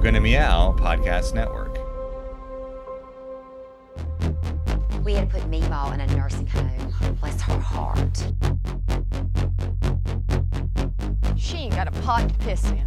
[0.00, 1.74] You Gonna Meow Podcast Network.
[5.04, 7.16] We had to put Meemaw in a nursing home.
[7.20, 8.32] Bless her heart.
[11.36, 12.82] She ain't got a pot to piss in.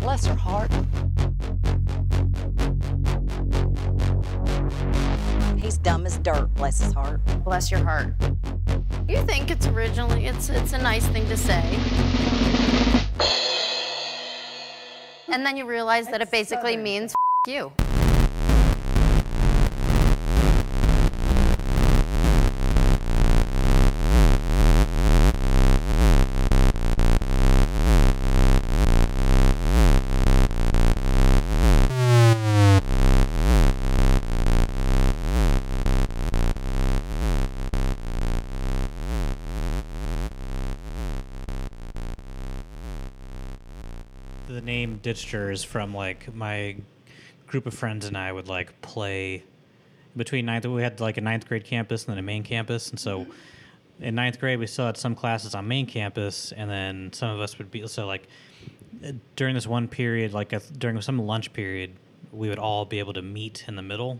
[0.00, 0.72] Bless her heart.
[5.56, 6.52] He's dumb as dirt.
[6.56, 7.20] Bless his heart.
[7.44, 8.12] Bless your heart.
[9.06, 11.62] You think it's originally it's it's a nice thing to say.
[15.36, 17.12] And then you realize that it basically means
[17.46, 18.05] F- you.
[45.06, 46.76] Is from like my
[47.46, 49.44] group of friends and I would like play
[50.16, 50.66] between ninth.
[50.66, 54.04] We had like a ninth grade campus and then a main campus, and so mm-hmm.
[54.04, 57.40] in ninth grade we still had some classes on main campus, and then some of
[57.40, 58.26] us would be so like
[59.36, 61.92] during this one period, like a, during some lunch period,
[62.32, 64.18] we would all be able to meet in the middle.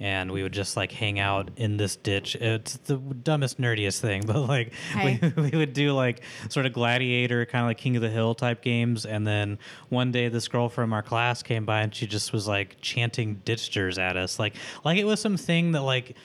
[0.00, 2.36] And we would just like hang out in this ditch.
[2.36, 5.18] It's the dumbest, nerdiest thing, but like Hey.
[5.36, 8.34] we, we would do like sort of gladiator, kind of like King of the Hill
[8.34, 9.06] type games.
[9.06, 12.48] And then one day, this girl from our class came by and she just was
[12.48, 14.54] like chanting ditchers at us, like
[14.84, 16.16] like it was some thing that like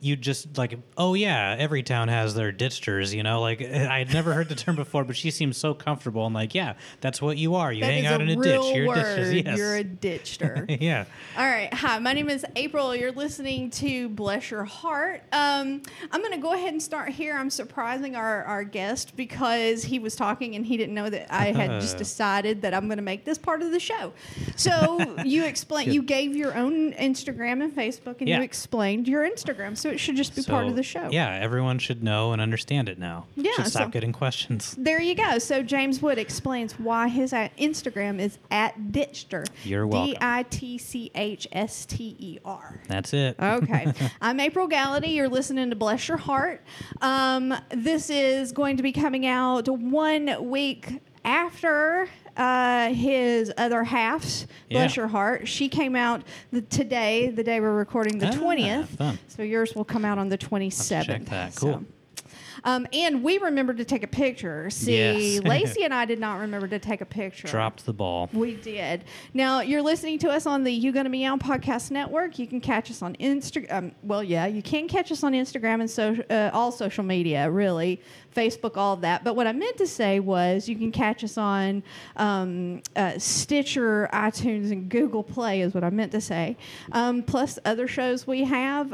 [0.00, 4.12] you just like oh yeah every town has their ditchers you know like i had
[4.12, 7.38] never heard the term before but she seems so comfortable and like yeah that's what
[7.38, 8.96] you are you That hang out a in a ditch you're word.
[8.96, 10.80] ditchers yes You're a ditchster.
[10.80, 11.04] yeah
[11.38, 11.72] All right.
[11.72, 12.94] Hi, my name is April.
[12.94, 15.22] You're listening to Bless Your Heart.
[15.32, 17.36] Um, I'm going to go ahead and start here.
[17.36, 21.52] I'm surprising our, our guest because he was talking and he didn't know that I
[21.52, 24.12] had just decided that I'm going to make this part of the show.
[24.56, 28.38] So you explained, you gave your own Instagram and Facebook and Yeah.
[28.38, 29.76] you explained your Instagram.
[29.76, 31.08] So it should just be part of the show.
[31.10, 35.00] yeah everyone should know and understand it now Yeah, should stop so- getting questions There
[35.00, 35.38] you go.
[35.38, 39.46] So James Wood explains why his uh, Instagram is at Ditchster.
[39.64, 40.12] You're welcome.
[40.12, 42.80] D I T C H S T E R.
[42.88, 43.92] that's it Okay.
[44.20, 45.14] I'm April Gallaty.
[45.14, 46.62] You're listening to Bless Your Heart.
[47.00, 54.46] Um, this is going to be coming out one week after uh, his other halves,
[54.70, 55.02] Bless Yeah.
[55.02, 55.48] Your Heart.
[55.48, 58.86] She came out the, today, the day we're recording, the Ah, 20th.
[58.88, 59.18] fun.
[59.28, 61.04] So yours will come out on the 27th.
[61.06, 61.52] check that.
[61.54, 61.84] So- Cool.
[62.66, 64.68] Um, and we remembered to take a picture.
[64.70, 65.42] See, Yes.
[65.44, 67.46] Lacey and I did not remember to take a picture.
[67.46, 69.04] dropped the ball We did.
[69.32, 72.38] Now you're listening to us on the You Gonna Meow podcast network.
[72.38, 73.72] You can catch us on Instagram.
[73.72, 77.48] Um, well, yeah, you can catch us on Instagram and so uh, all social media,
[77.50, 78.00] really,
[78.34, 79.22] Facebook, all of that.
[79.22, 81.84] But what I meant to say was you can catch us on
[82.16, 85.60] um, uh, Stitcher, iTunes, and Google Play.
[85.60, 86.56] Is what I meant to say.
[86.92, 88.92] Um, plus other shows we have.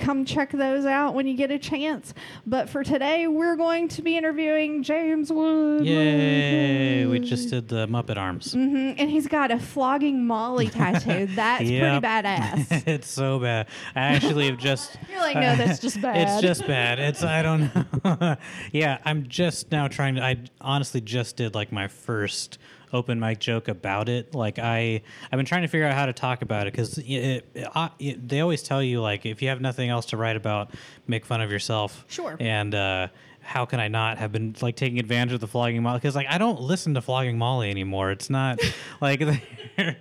[0.00, 2.14] Come check those out when you get a chance.
[2.46, 5.84] But for today, we're going to be interviewing James Wood.
[5.86, 8.98] yay we just did the muppet arms Mm-hmm.
[8.98, 11.26] And he's got a flogging Molly tattoo.
[11.34, 12.02] That's Yep.
[12.02, 12.82] pretty badass.
[12.88, 13.66] it's so bad.
[13.94, 14.96] I actually have just.
[15.10, 16.16] You're like, no, that's just bad.
[16.16, 16.98] It's just bad.
[16.98, 17.74] It's I don't
[18.04, 18.36] know.
[18.72, 20.22] yeah, I'm just now trying to.
[20.24, 22.58] I honestly just did like my first
[22.92, 24.34] open mic joke about it.
[24.34, 27.04] Like I, I've been trying to figure out how to talk about it because it,
[27.54, 30.36] it, I- it- they always tell you like if you have nothing else to write
[30.36, 30.70] about,
[31.06, 32.04] make fun of yourself.
[32.08, 32.36] Sure.
[32.40, 33.08] And uh,
[33.42, 35.98] how can I not have been like taking advantage of the flogging Molly?
[35.98, 38.10] Because like I don't listen to flogging Molly anymore.
[38.10, 38.58] It's not
[39.00, 39.22] like.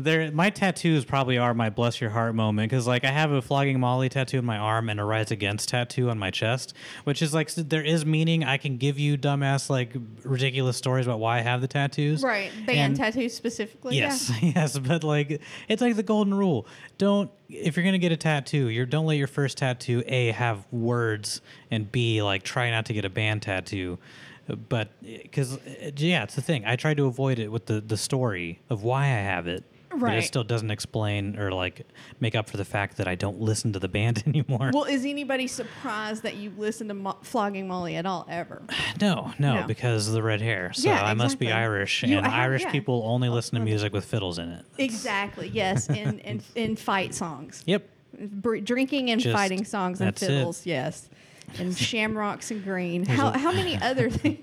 [0.00, 3.40] there, my tattoos probably are my bless your heart moment because, like, I have a
[3.40, 6.74] flogging Molly tattoo on my arm and a Rise Against tattoo on my chest,
[7.04, 8.44] which is like there is meaning.
[8.44, 9.94] I can give you dumbass, like,
[10.24, 12.22] ridiculous stories about why I have the tattoos.
[12.22, 12.50] right.
[12.66, 13.96] Band And- tattoos specifically.
[13.96, 16.66] Yes, yes, but like it's like the golden rule.
[16.98, 20.66] Don't if you're gonna get a tattoo, you don't let your first tattoo a have
[20.72, 21.40] words
[21.70, 23.98] and b like try not to get a band tattoo.
[24.68, 26.64] But because uh, yeah, it's the thing.
[26.64, 29.64] I try to avoid it with the the story of why I have it.
[29.92, 31.84] But it still doesn't explain or like
[32.20, 34.70] make up for the fact that I don't listen to the band anymore.
[34.72, 38.62] Well, is anybody surprised that you listen to Mo- flogging Molly at all ever?
[39.00, 39.66] no, no, No.
[39.66, 40.72] because of the red hair.
[40.72, 41.62] So Yeah, I must be exactly.
[41.64, 42.70] Irish, You- and I Irish yeah.
[42.70, 44.64] people only listen to music with fiddles in it.
[44.78, 45.48] Exactly.
[45.48, 45.88] Yes.
[45.88, 47.88] In in, in fight songs, Yep.
[48.20, 50.26] Br- drinking and Just- fighting songs and that's it.
[50.28, 50.66] fiddles.
[50.66, 51.08] Yes.
[51.58, 53.04] And shamrocks and green.
[53.06, 54.38] How, how many other things?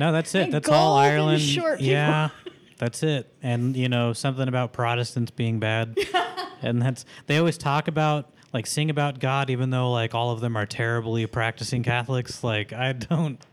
[0.00, 0.44] No, that's it.
[0.44, 1.42] And That's all gold and Ireland.
[1.42, 1.92] short people.
[1.92, 2.30] yeah,
[2.78, 3.32] that's it.
[3.42, 5.96] And you know something about Protestants being bad,
[6.62, 10.40] and that's they always talk about like sing about God, even though like all of
[10.40, 12.42] them are terribly practicing Catholics.
[12.44, 13.44] Like I don't.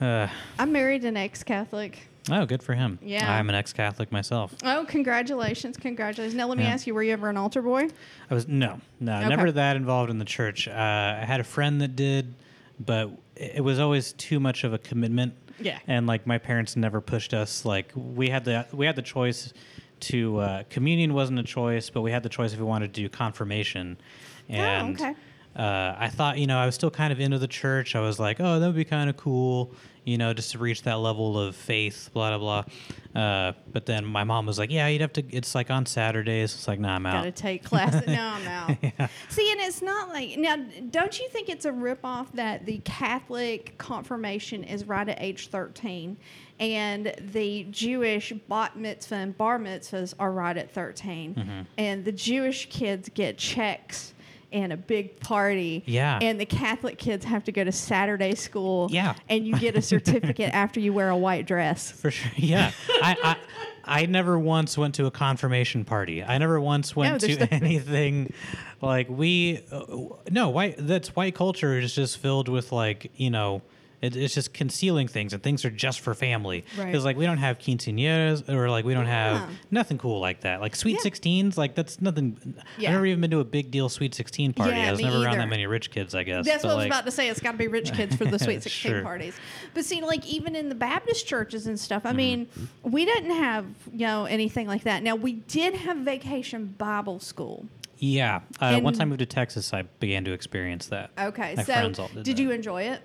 [0.00, 0.28] Uh,
[0.58, 2.08] I married an ex-Catholic.
[2.30, 2.98] Oh, good for him.
[3.02, 3.30] Yeah.
[3.34, 4.54] I'm an ex-Catholic myself.
[4.62, 6.34] Oh, congratulations, congratulations.
[6.34, 6.70] Now let me Yeah.
[6.70, 7.88] ask you, were you ever an altar boy?
[8.30, 9.28] I was no, no, Okay.
[9.28, 10.68] never that involved in the church.
[10.68, 12.34] Uh, I had a friend that did,
[12.80, 15.34] but it was always too much of a commitment.
[15.60, 15.78] Yeah.
[15.86, 17.64] And like my parents never pushed us.
[17.64, 19.52] Like we had the we had the choice
[20.00, 23.02] to uh, communion wasn't a choice, but we had the choice if we wanted to
[23.02, 23.98] do confirmation.
[24.48, 25.14] And Oh, okay.
[25.56, 27.96] Uh, I thought, you know, I was still kind of into the church.
[27.96, 29.72] I was like, oh, that would be kind of cool,
[30.04, 32.62] you know, just to reach that level of faith, blah, blah,
[33.14, 33.20] blah.
[33.20, 36.54] Uh, but then my mom was like, yeah, you'd have to, it's like on Saturdays.
[36.54, 37.14] It's like, nah, I'm out.
[37.14, 38.02] Gotta take classes.
[38.06, 39.10] no, I'm out.
[39.28, 40.56] See, and it's not like now.
[40.90, 46.16] Don't you think it's a ripoff that the Catholic confirmation is right at age 13,
[46.60, 51.60] and the Jewish bat mitzvah and bar mitzvahs are right at 13, Mm-hmm.
[51.76, 54.14] and the Jewish kids get checks
[54.52, 55.82] and a big party.
[55.86, 56.18] Yeah.
[56.20, 58.88] And the Catholic kids have to go to Saturday school.
[58.90, 59.14] Yeah.
[59.28, 61.90] And you get a certificate after you wear a white dress.
[61.90, 62.32] For sure.
[62.36, 62.72] Yeah.
[62.88, 63.36] I,
[63.84, 66.22] I, I never once went to a confirmation party.
[66.22, 68.32] I never once went there's to no- anything
[68.80, 69.84] like we, uh,
[70.30, 73.62] no, white, that's white culture is just filled with like, you know,
[74.02, 76.64] it, it's just concealing things and things are just for family.
[76.76, 76.86] Right.
[76.86, 79.38] Because like we don't have quinceañeras or like we don't Yeah.
[79.40, 80.60] have nothing cool like that.
[80.60, 81.10] Like sweet Yeah.
[81.10, 82.38] 16s, like that's nothing.
[82.78, 82.90] Yeah.
[82.90, 84.76] I've never even been to a big deal sweet 16 party.
[84.76, 86.46] Yeah, I was never around that many rich kids, I guess.
[86.46, 87.28] That's But, what I was about to say.
[87.28, 89.02] It's got to be rich kids for the Sweet 16 Sure.
[89.02, 89.34] Parties.
[89.74, 92.16] But see, like even in the Baptist churches and stuff, I mm-hmm.
[92.16, 92.48] mean,
[92.82, 95.02] we didn't have, you know, anything like that.
[95.02, 97.66] Now, we did have vacation Bible school.
[98.02, 98.40] Yeah.
[98.58, 101.10] Uh, once I moved to Texas, I began to experience that.
[101.18, 101.54] Okay.
[101.56, 103.02] My so, did, did you enjoy it?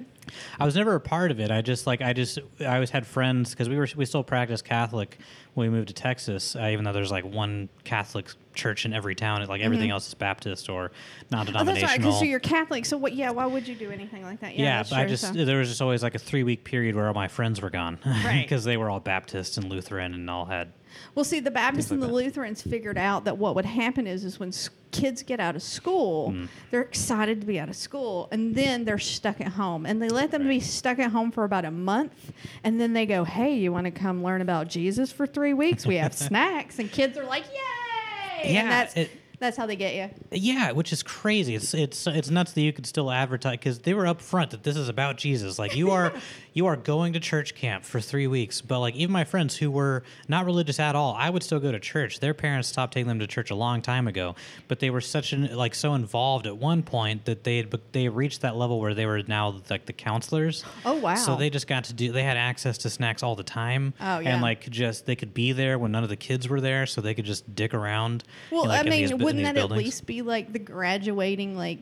[0.60, 1.52] I was never a part of it.
[1.52, 4.62] I just like I just I always had friends because we were we still practice
[4.62, 5.20] Catholic
[5.54, 6.56] when we moved to Texas.
[6.56, 10.14] Uh, even though there's like one Catholic church in every town, like everything else is
[10.14, 11.36] Baptist or Mm-hmm.
[11.36, 11.88] Oh, that's non-denominational.
[11.90, 12.00] right.
[12.00, 12.86] Because so you're Catholic.
[12.86, 14.58] So, what, yeah, why would you do anything like that?
[14.58, 16.96] yeah, that's but I just so- there was just always like a three week period
[16.96, 18.42] where all my friends were gone, Right.
[18.44, 20.72] Because they were all Baptist and Lutheran and all had.
[21.14, 22.14] Well, see, the Baptists like and the that.
[22.14, 25.62] Lutherans figured out that what would happen is, is when s- kids get out of
[25.64, 26.48] school, Mm.
[26.72, 30.10] they're excited to be out of school, and then they're stuck at home, and they
[30.10, 32.32] let them be stuck at home for about a month,
[32.64, 35.86] and then they go, "Hey, you want to come learn about Jesus for three weeks?
[35.86, 39.76] We have snacks," and kids are like, "Yay!" Yeah, and that's it- that's how they
[39.76, 40.10] get you.
[40.32, 41.56] Yeah, which is crazy.
[41.56, 44.76] It's it's it's nuts that you could still advertise because they were upfront that this
[44.76, 45.58] is about Jesus.
[45.58, 46.14] Like you are
[46.54, 49.72] you are going to church camp for three weeks, but like even my friends who
[49.72, 52.20] were not religious at all, I would still go to church.
[52.20, 54.36] Their parents stopped taking them to church a long time ago,
[54.68, 58.10] but they were such an like so involved at one point that they had they
[58.10, 60.64] reached that level where they were now like the counselors.
[60.86, 61.16] Oh, wow.
[61.16, 62.12] So they just got to do.
[62.12, 63.94] They had access to snacks all the time.
[64.00, 64.34] Oh, yeah.
[64.34, 66.86] And like could just they could be there when none of the kids were there,
[66.86, 68.24] so they could just dick around.
[68.52, 69.80] Well, in, like, I mean, these bu- in wouldn't that buildings.
[69.80, 71.80] at least be like the graduating, like,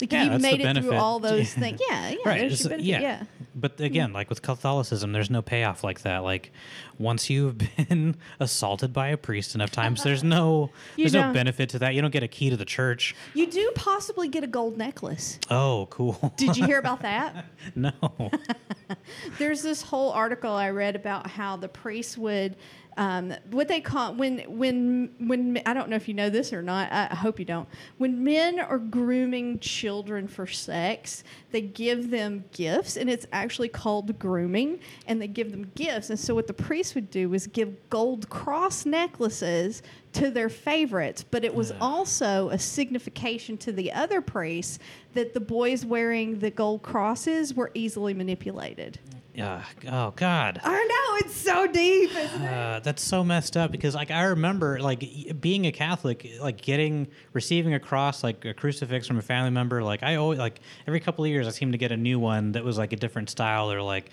[0.00, 1.80] like Yeah, if you made it through all those things?
[1.88, 2.40] Yeah, yeah, right.
[2.40, 3.00] benefit, yeah.
[3.00, 3.22] yeah.
[3.54, 3.84] But hmm.
[3.84, 6.18] again, like with Catholicism, there's no payoff like that.
[6.18, 6.52] Like
[6.98, 7.58] once you've
[7.88, 11.94] been assaulted by a priest enough times, there's no You there's no benefit to that.
[11.94, 13.14] You don't get a key to the church.
[13.34, 15.38] You do possibly get a gold necklace.
[15.50, 16.32] Oh, cool.
[16.36, 17.46] Did you hear about that?
[17.74, 17.92] no.
[19.38, 22.56] There's this whole article I read about how the priests would,
[22.96, 26.62] um, what they call when when when I don't know if you know this or
[26.62, 26.92] not.
[26.92, 27.68] I, I hope you don't.
[27.98, 34.18] When men are grooming children for sex, they give them gifts, and it's actually called
[34.18, 34.80] grooming.
[35.06, 38.28] And they give them gifts, and so what the priests would do was give gold
[38.28, 39.82] cross necklaces
[40.14, 44.78] to their favorites, but it was also a signification to the other priests
[45.14, 48.98] that the boys wearing the gold crosses were easily manipulated.
[49.34, 49.64] Yeah.
[49.90, 50.60] Oh God.
[50.62, 52.10] I know it's so deep.
[52.10, 52.52] Isn't it?
[52.52, 57.08] Uh, that's so messed up because like I remember like being a Catholic, like getting
[57.32, 59.82] receiving a cross, like a crucifix from a family member.
[59.82, 62.52] Like I always like every couple of years I seem to get a new one
[62.52, 64.10] that was like a different style or like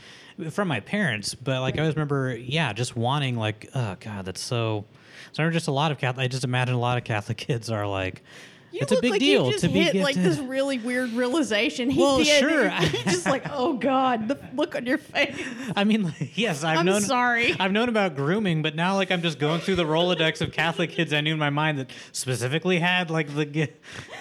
[0.50, 1.36] from my parents.
[1.36, 4.86] But like I always remember, yeah, just wanting like oh God, that's so.
[5.34, 6.24] So I remember just a lot of Catholic.
[6.25, 8.24] I just imagine a lot of Catholic kids are like.
[8.72, 10.32] You it's a big like deal you just to be hit like gifted.
[10.32, 11.90] this really weird realization.
[11.90, 12.28] He Well, did.
[12.40, 12.70] sure.
[12.70, 15.38] He's just like, oh God, the look on your face.
[15.75, 17.01] I mean, like, yes, I've I'm known.
[17.01, 17.54] sorry.
[17.60, 20.92] I've known about grooming, but now like I'm just going through the Rolodex of Catholic
[20.92, 23.70] kids I knew in my mind that specifically had like the.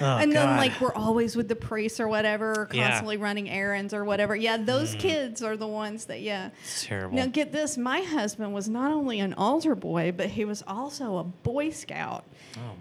[0.00, 2.88] Oh, and then like we're always with the priests or whatever, or Yeah.
[2.88, 4.34] constantly running errands or whatever.
[4.34, 4.98] Yeah, those mm.
[5.00, 6.50] kids are the ones that yeah.
[6.62, 7.16] It's terrible.
[7.16, 11.18] Now get this, my husband was not only an altar boy, but he was also
[11.18, 12.24] a Boy Scout.
[12.56, 12.76] oh man.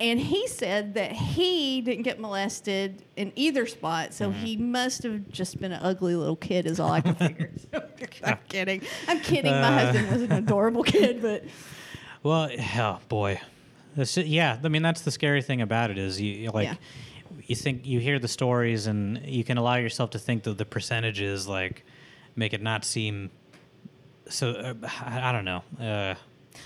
[0.00, 4.44] And he said that he didn't get molested in either spot, so Mm-hmm.
[4.44, 7.50] he must have just been an ugly little kid, is all I can figure.
[8.24, 8.82] I'm kidding.
[9.06, 9.52] I'm kidding.
[9.52, 9.84] My Uh.
[9.92, 11.44] husband was an adorable kid, but
[12.22, 13.40] Well, oh boy,
[13.94, 14.58] That's yeah.
[14.64, 16.68] I mean, that's the scary thing about it is you you like.
[16.68, 16.74] Yeah.
[17.46, 20.64] You think you hear the stories, and you can allow yourself to think that the
[20.64, 21.84] percentages like
[22.36, 23.30] make it not seem
[24.28, 25.62] so uh, I, I don't know.
[25.80, 26.14] Uh,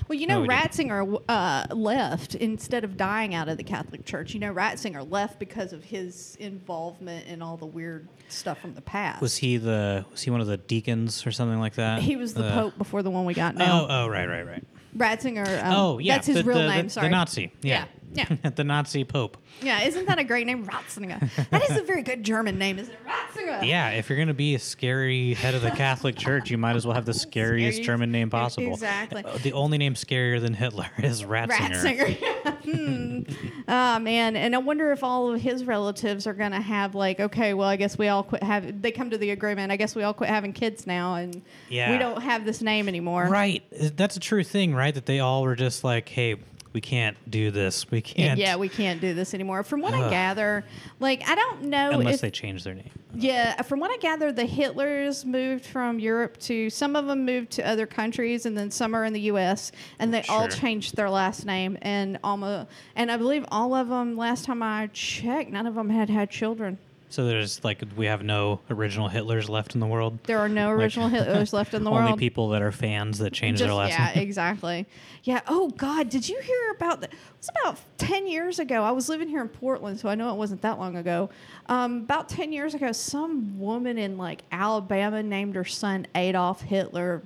[0.08, 0.48] Well, you know, No.
[0.48, 4.34] Ratzinger uh, left instead of dying out of the Catholic Church.
[4.34, 8.80] You know, Ratzinger left because of his involvement in all the weird stuff from the
[8.80, 9.20] past.
[9.22, 12.00] was he the was he one of the deacons or something like that?
[12.02, 13.86] He was the Uh, Pope before the one we got Oh, now.
[13.88, 14.64] oh, right, right, right.
[14.96, 15.64] Ratzinger.
[15.64, 16.14] Um, oh, yeah.
[16.14, 16.88] that's his the, real the, name.
[16.88, 17.52] Sorry, the Nazi.
[17.62, 17.84] Yeah, Yeah,
[18.56, 19.36] the Nazi Pope.
[19.62, 19.82] yeah.
[19.82, 21.48] Isn't that a great name, Ratzinger?
[21.50, 23.00] that is a very good German name, isn't it?
[23.06, 23.66] Ratzinger.
[23.66, 26.86] Yeah, if you're gonna be a scary head of the Catholic Church, you might as
[26.86, 28.72] well have the scariest Scary- German name possible.
[28.72, 29.24] Exactly.
[29.24, 32.16] Uh, The only name scarier than Hitler is Ratzinger.
[32.44, 32.54] Ratzinger.
[33.28, 33.62] hmm.
[33.68, 37.54] Oh man, and I wonder if all of his relatives are gonna have like, okay,
[37.54, 38.82] well, I guess we all quit have.
[38.82, 39.72] They come to the agreement.
[39.72, 41.90] I guess we all quit having kids now, and Yeah.
[41.92, 43.26] we don't have this name anymore.
[43.28, 43.62] Right.
[43.96, 44.94] That's a true thing, right?
[44.94, 46.36] That they all were just like, hey,
[46.74, 47.88] we can't do this.
[47.90, 48.38] We can't.
[48.38, 49.62] Yeah, we can't do this anymore.
[49.62, 50.64] From what I gather,
[50.98, 52.90] like I don't know Unless if they change their name.
[53.14, 57.52] Yeah, from what I gather, the Hitlers moved from Europe to some of them moved
[57.52, 59.70] to other countries, and then some are in the U.S.
[60.00, 61.78] and they all changed their last name.
[61.80, 64.16] And almost, and I believe all of them.
[64.16, 66.78] Last time I checked, none of them had had children.
[67.14, 70.18] So there's like we have no original Hitlers left in the world.
[70.24, 72.12] There are no original Hitlers left in the Only world.
[72.14, 74.18] Only people that are fans that change Just- their last yeah, name.
[74.26, 74.84] exactly.
[75.22, 75.40] Yeah.
[75.46, 77.12] Oh God, did you hear about that?
[77.12, 78.82] It was about ten years ago.
[78.82, 81.30] I was living here in Portland, so I know it wasn't that long ago.
[81.66, 87.22] Um, about ten years ago, some woman in like Alabama named her son Adolf Hitler,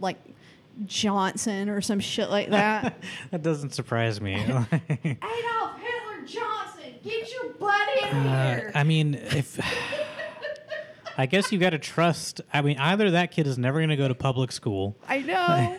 [0.00, 0.16] like
[0.86, 2.96] Johnson or some shit like that.
[3.30, 4.36] that doesn't surprise me.
[4.36, 6.75] Adolf Hitler Johnson,
[7.06, 8.72] get your butt in Uh, here.
[8.74, 9.58] I mean, if
[11.18, 12.42] I guess you got to trust.
[12.52, 15.76] I mean, either that kid is never going to go to public school, I know.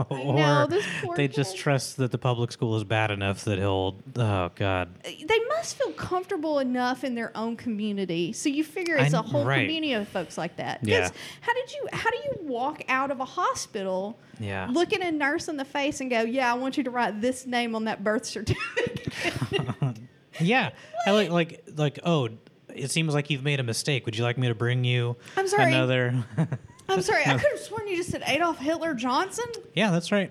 [0.10, 3.58] or know, this poor they just trust that the public school is bad enough that
[3.58, 3.96] he'll.
[4.16, 4.88] Oh God.
[5.04, 8.32] they must feel comfortable enough in their own community.
[8.32, 9.60] So you figure it's I a whole right.
[9.60, 10.80] community of folks like that.
[10.82, 11.08] Yeah.
[11.40, 11.88] How did you?
[11.92, 14.18] How do you walk out of a hospital?
[14.40, 14.68] Yeah.
[14.70, 17.46] Looking a nurse in the face and go, "Yeah, I want you to write this
[17.46, 19.12] name on that birth certificate."
[20.40, 20.70] Yeah.
[21.06, 22.28] I like like like oh.
[22.74, 24.04] It seems like you've made a mistake.
[24.06, 25.72] Would you like me to bring you I'm sorry.
[25.72, 26.14] another?
[26.90, 29.44] I'm sorry, I could have sworn you just said Adolf Hitler Johnson.
[29.74, 30.30] yeah, that's right.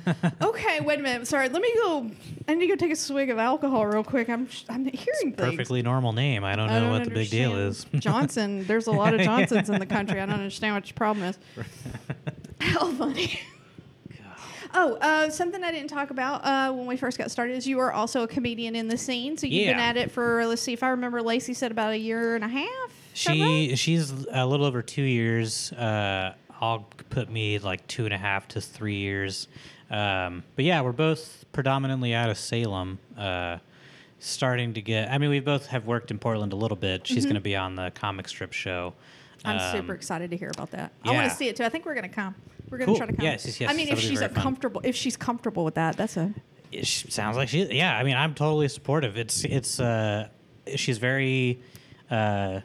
[0.42, 1.26] Okay, wait a minute.
[1.28, 2.10] Sorry, let me go.
[2.48, 4.28] I need to go take a swig of alcohol real quick.
[4.28, 5.36] I'm I'm hearing things.
[5.36, 6.44] Perfectly normal name.
[6.44, 7.84] I don't know what the big deal is.
[7.84, 8.02] understand.
[8.02, 8.64] Johnson.
[8.66, 10.20] There's a lot of Johnsons in the country.
[10.20, 11.38] I don't understand what your problem is.
[12.60, 13.40] How funny.
[14.74, 17.78] Oh, uh, something I didn't talk about uh, when we first got started is you
[17.78, 19.36] are also a comedian in the scene.
[19.36, 21.20] So you've been at it for let's see if I remember.
[21.22, 22.66] Lacey said about a year and a half.
[23.14, 25.72] Is that She she's a little over two years.
[25.72, 29.48] Uh, I'll put me like two and a half to three years.
[29.90, 32.98] Um, but yeah, we're both predominantly out of Salem.
[33.16, 33.58] Uh,
[34.20, 35.10] starting to get.
[35.10, 37.06] I mean, we both have worked in Portland a little bit.
[37.06, 38.94] She's going to be on the comic strip show.
[39.40, 39.48] Mm-hmm.
[39.48, 40.92] I'm Um, super excited to hear about that.
[41.04, 41.28] I want yeah.
[41.28, 41.64] to see it too.
[41.64, 42.34] I think we're gonna come.
[42.72, 42.96] We're gonna Cool.
[42.96, 43.24] try to come.
[43.24, 43.70] Yes, yes, yes.
[43.70, 44.42] I mean, if That'll be she's a very fun.
[44.42, 46.32] comfortable, if she's comfortable with that, that's a.
[46.72, 47.64] It sh- sounds like she.
[47.64, 49.16] Yeah, I mean, I'm totally supportive.
[49.18, 49.78] It's it's.
[49.78, 50.28] Uh,
[50.74, 51.60] she's very
[52.10, 52.60] uh,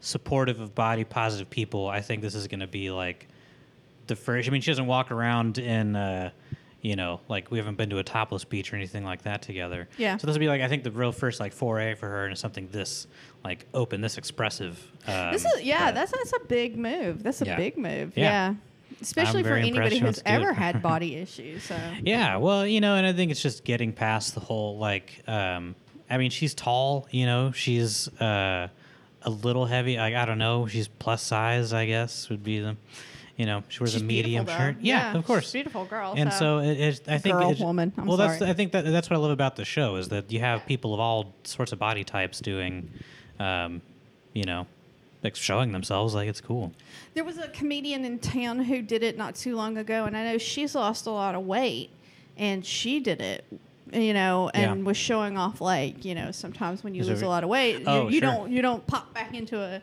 [0.00, 1.86] supportive of body positive people.
[1.88, 3.28] I think this is going to be like
[4.06, 4.48] the first.
[4.48, 5.94] I mean, she doesn't walk around in.
[5.96, 6.30] Uh,
[6.80, 9.88] you know, like we haven't been to a topless beach or anything like that together.
[9.96, 10.18] Yeah.
[10.18, 12.36] So this will be like I think the real first like foray for her into
[12.36, 13.06] something this
[13.42, 14.78] like open, this expressive.
[15.06, 17.22] Um, This is yeah, but- that's that's a big move.
[17.22, 17.56] That's a Yeah.
[17.56, 18.12] big move.
[18.16, 18.22] Yeah.
[18.50, 18.54] Yeah.
[19.00, 21.64] Especially for anybody who's she wants to do ever had body issues.
[21.64, 25.22] So Yeah, well, you know, and I think it's just getting past the whole like.
[25.26, 25.74] Um,
[26.10, 27.06] I mean, she's tall.
[27.10, 28.68] You know, she's uh,
[29.22, 29.96] a little heavy.
[29.96, 31.72] Like I don't know, she's plus size.
[31.72, 32.76] I guess would be the.
[33.36, 34.76] You know, she wears She's a medium shirt.
[34.80, 37.60] Yeah, Yeah, of course, beautiful girl, And so- so, it, it, I think Girl, it's-
[37.60, 38.40] woman, I'm well, that's.
[38.40, 40.94] I think that that's what I love about the show is that you have people
[40.94, 42.90] of all sorts of body types doing,
[43.40, 43.82] um,
[44.34, 44.68] you know,
[45.24, 46.14] like showing themselves.
[46.14, 46.72] Like it's cool.
[47.14, 50.24] there was a comedian in town who did it not too long ago, and I
[50.24, 51.90] know she's lost a lot of weight,
[52.36, 53.44] and she did it.
[53.92, 54.86] You know, and Yeah.
[54.86, 57.50] was showing off like you know sometimes when you Is it lose a lot of
[57.50, 58.30] weight, Oh, you, you sure.
[58.30, 59.80] don't you don't pop back into a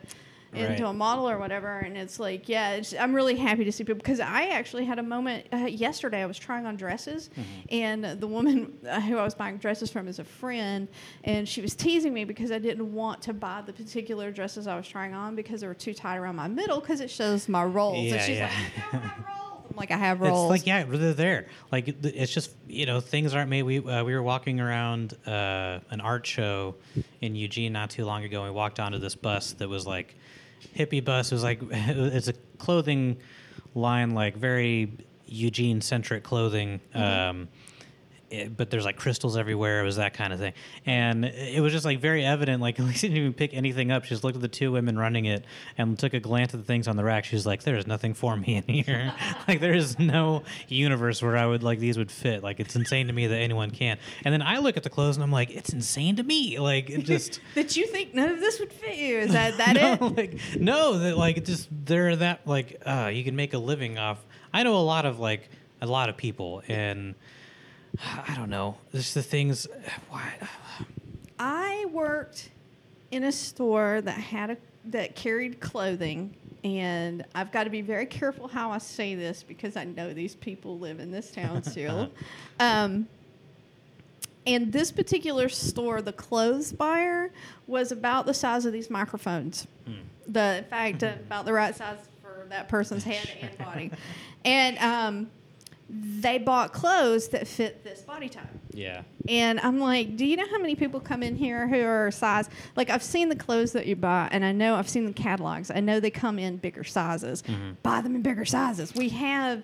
[0.54, 0.90] into Right.
[0.90, 3.96] a model or whatever, and it's like yeah, it's, I'm really happy to see people
[3.98, 6.22] because I actually had a moment uh, yesterday.
[6.22, 7.60] I was trying on dresses, Mm-hmm.
[7.70, 10.88] and the woman uh, who I was buying dresses from is a friend,
[11.24, 14.76] and she was teasing me because I didn't want to buy the particular dresses I
[14.76, 17.64] was trying on because they were too tight around my middle because it shows my
[17.64, 17.96] rolls.
[17.98, 18.46] and Yeah, she's yeah.
[18.46, 19.38] like, "You don't have rolls."
[19.70, 20.44] I'm like, I have rolls.
[20.52, 21.46] It's like yeah, they're there.
[21.70, 23.62] Like it's just you know things aren't made.
[23.62, 26.74] We uh, we were walking around uh, an art show
[27.22, 28.42] in Eugene not too long ago.
[28.44, 30.14] and We walked onto this bus that was like
[30.76, 31.32] hippie bus.
[31.32, 33.18] It was like it's a clothing
[33.74, 34.92] line, like very
[35.26, 36.80] Eugene centric clothing.
[36.94, 37.48] Um,
[38.32, 39.80] it, but there's like crystals everywhere.
[39.80, 40.54] It was that kind of thing,
[40.86, 42.62] and it was just like very evident.
[42.62, 44.04] Like Lisa didn't even pick anything up.
[44.04, 45.44] She just looked at the two women running it
[45.76, 47.24] and took a glance at the things on the rack.
[47.24, 49.12] She was like, "There's nothing for me in here.
[49.48, 52.42] like there is no universe where I would like these would fit.
[52.42, 55.16] Like it's insane to me that anyone can." And then I look at the clothes
[55.16, 56.58] and I'm like, "It's insane to me.
[56.58, 59.18] Like it just." that you think none of this would fit you.
[59.18, 60.16] Is that that no, it?
[60.16, 63.98] like no, that like it just they're that like uh, you can make a living
[63.98, 64.24] off.
[64.52, 65.48] I know a lot of like
[65.80, 67.14] a lot of people, and
[68.00, 69.66] I don't know, just the things.
[70.08, 70.34] Why?
[71.38, 72.50] I worked
[73.10, 74.56] in a store that had a
[74.86, 76.34] that carried clothing
[76.64, 80.34] and I've got to be very careful how I say this because I know these
[80.34, 82.10] people live in this town still.
[82.60, 83.08] um,
[84.46, 87.30] and this particular store, the clothes buyer
[87.68, 89.68] was about the size of these microphones.
[90.26, 93.90] The in fact, uh, about the right size for that person's head and body.
[94.44, 95.30] And um,
[95.90, 98.46] they bought clothes that fit this body type.
[98.72, 99.02] Yeah.
[99.28, 102.48] And I'm like, do you know how many people come in here who are size?
[102.76, 105.70] Like, I've seen the clothes that you buy, and I know I've seen the catalogs.
[105.70, 107.42] I know they come in bigger sizes.
[107.42, 107.72] Mm-hmm.
[107.82, 108.94] Buy them in bigger sizes.
[108.94, 109.62] We have.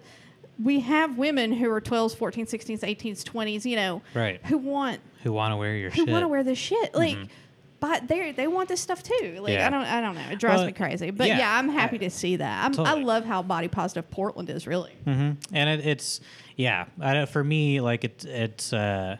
[0.60, 4.44] We have women who are 12s, 14s, 16s, 18s, 20s, you know, Right.
[4.46, 6.08] who want Who want to wear your who shit?
[6.08, 6.96] want to wear this shit.
[6.96, 7.32] Like, mm-hmm.
[7.80, 9.38] But they they want this stuff too.
[9.40, 9.66] Like, Yeah.
[9.66, 10.30] I don't I don't know.
[10.30, 11.10] It drives Well, me crazy.
[11.10, 12.64] But yeah, yeah, I'm happy I- to see that.
[12.64, 13.00] I'm, Totally.
[13.00, 14.66] I love how body positive Portland is.
[14.66, 14.92] Really.
[15.04, 16.20] hmm And it, it's
[16.56, 16.86] yeah.
[17.00, 18.72] I, for me, like it, it's.
[18.72, 19.16] Uh,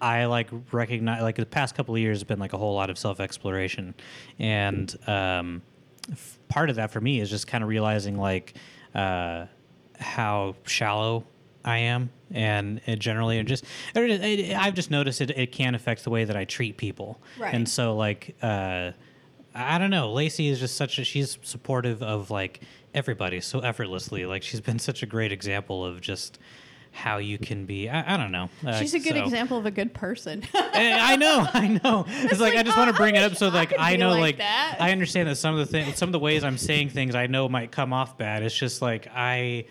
[0.00, 2.90] I like recognize like the past couple of years have been like a whole lot
[2.90, 3.94] of self exploration,
[4.40, 5.62] and um,
[6.10, 8.54] f- part of that for me is just kind of realizing like
[8.96, 9.46] uh,
[10.00, 11.22] how shallow
[11.64, 15.30] I am, and, and generally, and just it, it, I've just noticed it.
[15.30, 17.54] It can affect the way that I treat people, Right.
[17.54, 18.36] and so like.
[18.42, 18.92] Uh,
[19.54, 20.12] I don't know.
[20.12, 22.62] Lacey is just such a she's supportive of like
[22.94, 24.24] everybody so effortlessly.
[24.24, 26.38] Like she's been such a great example of just
[26.92, 27.88] how you can be.
[27.88, 28.50] I, I don't know.
[28.66, 30.42] Uh, She's a good so- example of a good person.
[30.74, 32.06] Eh, I know, I know.
[32.08, 33.78] It's, like, I like, just want oh, to bring I it up so like could
[33.78, 34.78] I know like like that.
[34.80, 37.26] I understand that some of the things some of the ways I'm saying things I
[37.26, 38.42] know might come off bad.
[38.42, 39.66] It's just like I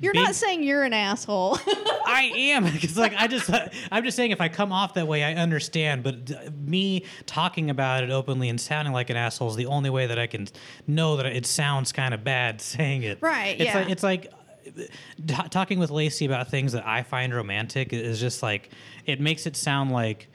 [0.00, 1.58] You're not saying you're an asshole.
[2.06, 3.50] I am because like I just
[3.90, 7.70] I'm just saying if I come off that way I understand, but d- me talking
[7.70, 10.48] about it openly and sounding like an asshole is the only way that I can
[10.86, 13.18] know that it sounds kind of bad saying it.
[13.20, 13.78] Right, It's yeah.
[13.78, 14.32] like it's like
[14.64, 18.70] t- talking with Lacey about things that I find romantic is just like
[19.04, 20.28] it makes it sound like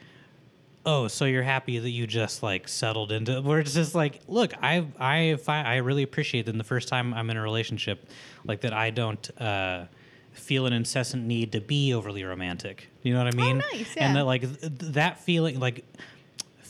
[0.84, 4.52] oh so you're happy that you just like settled into where it's just like look
[4.62, 8.08] i i fi- i really appreciate that the first time i'm in a relationship
[8.44, 9.84] like that i don't uh
[10.32, 13.94] feel an incessant need to be overly romantic you know what i mean Oh, nice,
[13.96, 14.06] yeah.
[14.06, 15.84] and that like th- that feeling like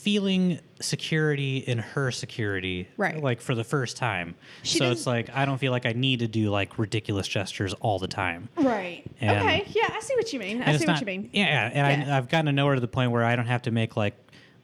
[0.02, 3.22] feeling security in her security Right.
[3.22, 4.34] like for the first time
[4.64, 7.72] She so it's like i don't feel like i need to do like ridiculous gestures
[7.74, 9.04] all the time right.
[9.20, 9.64] And- okay.
[9.68, 10.60] Yeah, I see what you mean.
[10.60, 11.30] I see it's what not- you mean.
[11.32, 12.14] Yeah, yeah, and Yeah.
[12.14, 13.96] I, I've gotten to know her to the point where I don't have to make
[13.96, 14.14] like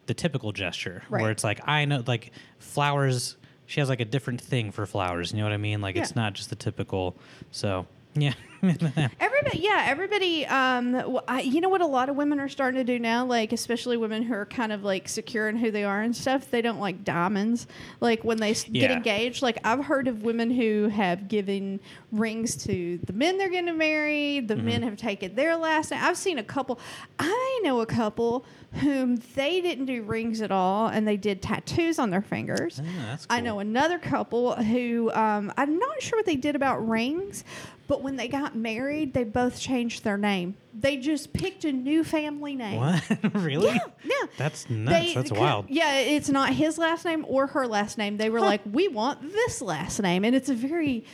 [0.07, 1.23] the typical gesture, Right.
[1.23, 3.37] where it's like I know like flowers.
[3.67, 5.31] She has like a different thing for flowers.
[5.33, 5.81] You know what I mean?
[5.81, 7.17] Like it's not just the typical.
[7.53, 8.33] So yeah,
[9.21, 10.45] Everybody, yeah, everybody.
[10.47, 11.81] Um, I, you know what?
[11.81, 14.73] A lot of women are starting to do now, like especially women who are kind
[14.73, 16.51] of like secure in who they are and stuff.
[16.51, 17.69] They don't like diamonds.
[18.01, 21.79] Like when they s get engaged, like I've heard of women who have given
[22.11, 24.41] rings to the men they're going to marry.
[24.41, 24.65] The Mm-hmm.
[24.67, 26.01] men have taken their last name.
[26.03, 26.81] I've seen a couple.
[27.19, 28.45] I know a couple
[28.75, 32.81] whom they didn't do rings at all, and they did tattoos on their fingers.
[32.83, 36.87] Oh, that's I know another couple who um, I'm not sure what they did about
[36.89, 37.45] rings,
[37.87, 40.55] but when they got married, they both changed their name.
[40.79, 42.79] They just picked a new family name.
[42.81, 43.03] what
[43.35, 43.69] really?
[43.75, 44.27] Yeah, yeah.
[44.37, 45.07] That's nuts.
[45.09, 45.67] They- That's wild.
[45.71, 48.17] Yeah, it's not his last name or her last name.
[48.19, 51.05] They were like, we want this last name, and it's a very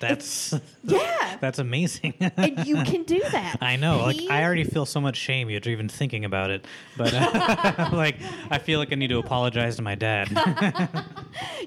[0.00, 1.36] That's yeah.
[1.40, 2.14] that's amazing.
[2.20, 3.58] and you can do that.
[3.62, 3.98] I know.
[4.02, 6.66] Like I already feel so much shame you're even thinking about it.
[6.96, 8.16] But uh, like
[8.50, 10.28] I feel like I need to apologize to my dad.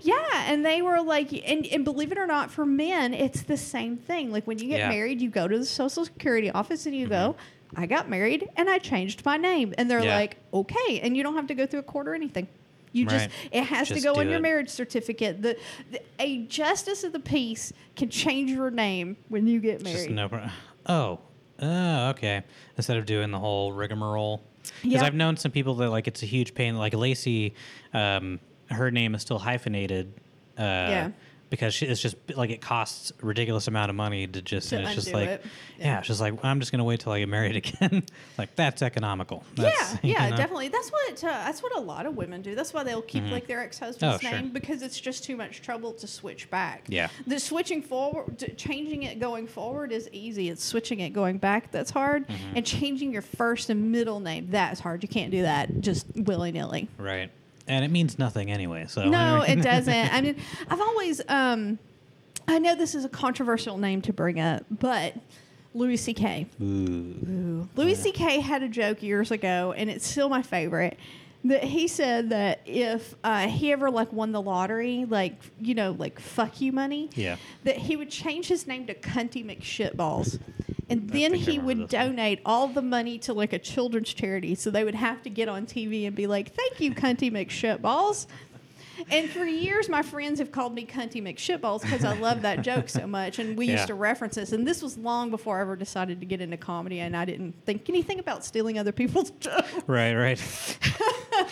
[0.02, 0.16] Yeah,
[0.48, 3.96] and they were like, and, and believe it or not, for men, it's the same
[3.98, 4.32] thing.
[4.32, 4.84] Like when you get Yeah.
[4.90, 4.96] Mm-hmm.
[4.98, 7.36] married, you go to the social security office and you go,
[7.76, 9.74] I got married and I changed my name.
[9.78, 10.16] And they're Yeah.
[10.16, 11.00] like, okay.
[11.02, 12.48] And you don't have to go through a court or anything.
[12.94, 14.42] You just it has Just to go on your it.
[14.42, 15.42] marriage certificate.
[15.42, 15.58] The,
[15.92, 20.12] the A justice of the peace can change your name when you get Just married.
[20.12, 20.30] no.
[20.30, 20.48] pro-
[20.86, 21.20] Oh,
[21.60, 22.44] oh, okay.
[22.78, 24.42] Instead of doing the whole rigmarole,
[24.82, 25.04] because Yeah.
[25.06, 26.78] I've known some people that like it's a huge pain.
[26.78, 27.54] Like Lacey,
[27.94, 30.14] um, her name is still hyphenated.
[30.58, 31.12] Uh, Yeah.
[31.54, 34.78] Because she, it's just like it costs a ridiculous amount of money to just To
[34.78, 35.46] and it's just like it.
[35.78, 35.86] yeah.
[35.86, 35.98] Yeah.
[36.00, 38.04] it's just like I'm just gonna wait till I get married again.
[38.40, 39.44] like that's economical.
[39.56, 40.38] That's, yeah, yeah, know?
[40.38, 40.70] definitely.
[40.70, 42.56] That's what uh, that's what a lot of women do.
[42.56, 44.32] That's why they'll keep like their ex husband's Oh, sure.
[44.32, 46.86] name because it's just too much trouble to switch back.
[46.88, 47.10] Yeah.
[47.28, 50.50] the switching forward, changing it going forward is easy.
[50.50, 52.56] It's switching it going back that's hard, Mm-hmm.
[52.58, 55.04] and changing your first and middle name that's hard.
[55.04, 56.90] You can't do that just willy nilly.
[56.98, 57.30] Right.
[57.68, 58.86] And it means nothing anyway.
[58.88, 60.14] So No, it doesn't.
[60.14, 60.36] I mean,
[60.70, 61.80] I've always, um,
[62.48, 65.16] I know this is a controversial name to bring up, but
[65.74, 66.48] Louis C.K.
[66.62, 67.68] Ooh.
[67.76, 68.40] Louis C.K.
[68.42, 70.98] had a joke years ago, and it's still my favorite.
[71.46, 75.92] That he said that if uh, he ever like won the lottery, like you know,
[75.92, 77.36] like fuck you money, Yeah.
[77.66, 80.40] that he would change his name to Cunty McShitballs,
[80.90, 82.08] and then he would this one.
[82.10, 84.56] donate all the money to like a children's charity.
[84.56, 88.28] So they would have to get on TV and be like, "Thank you, Cunty McShitballs."
[89.10, 92.88] And for years, my friends have called me Cunty McShitballs because I love that joke
[92.90, 93.74] so much, and we Yeah.
[93.74, 94.52] used to reference this.
[94.52, 97.54] And this was long before I ever decided to get into comedy, and I didn't
[97.66, 99.74] think anything about stealing other people's jokes.
[99.88, 100.40] Right, right.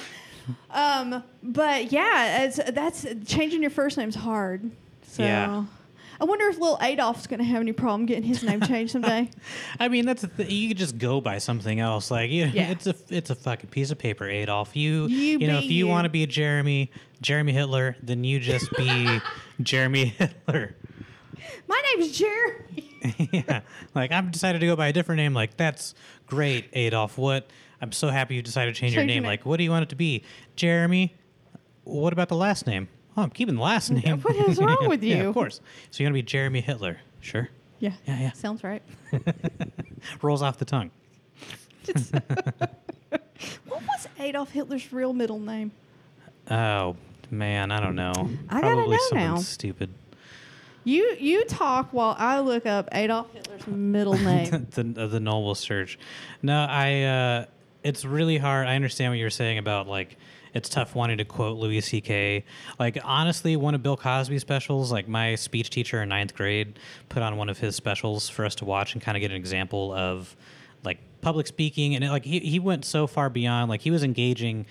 [0.72, 4.70] Um, but yeah, that's changing your first name's hard.
[5.04, 5.66] So Yeah.
[6.22, 9.30] I wonder if little Adolf's going to have any problem getting his name changed someday.
[9.80, 12.12] I mean, that's a th- you could just go by something else.
[12.12, 12.70] Like, you Yeah.
[12.70, 14.76] it's a it's a fucking piece of paper, Adolf.
[14.76, 15.88] You You you, know, if you you.
[15.88, 19.20] want to be a Jeremy Jeremy Hitler, then you just be
[19.62, 20.76] Jeremy Hitler.
[21.68, 23.30] My name's Jeremy.
[23.32, 23.62] yeah,
[23.96, 25.34] like I've decided to go by a different name.
[25.34, 25.96] Like that's
[26.28, 27.18] great, Adolf.
[27.18, 27.50] What?
[27.82, 29.24] I'm so happy you decided to change your Change your name.
[29.24, 29.28] name.
[29.28, 30.24] Like, what do you want it to be,
[30.56, 31.16] Jeremy?
[31.84, 32.90] What about the last name?
[33.18, 34.22] Oh, I'm keeping the last name.
[34.22, 35.16] What is wrong with you?
[35.18, 35.60] yeah, of course.
[35.90, 37.00] So you're gonna be Jeremy Hitler?
[37.20, 37.50] Sure.
[37.80, 37.92] Yeah.
[38.06, 38.32] Yeah, yeah.
[38.34, 38.82] Sounds right.
[40.22, 40.92] Rolls off the tongue.
[43.68, 45.72] What was Adolf Hitler's real middle name?
[46.50, 46.96] Oh
[47.30, 48.12] man, I don't know.
[48.50, 49.36] I gotta Probably know something now.
[49.38, 49.94] stupid.
[50.84, 54.68] You you talk while I look up Adolf Hitler's middle name.
[54.72, 56.00] the uh, the noble search.
[56.42, 57.04] No, I.
[57.04, 57.46] Uh,
[57.84, 58.68] it's really hard.
[58.68, 60.18] I understand what you're saying about like
[60.54, 62.44] it's tough wanting to quote Louis C.K.
[62.80, 66.78] Like honestly, one of Bill Cosby's specials, like my speech teacher in ninth grade
[67.10, 69.38] put on one of his specials for us to watch and kind of get an
[69.38, 70.36] example of
[70.84, 74.04] like public speaking and it, like he he went so far beyond like he was
[74.04, 74.66] engaging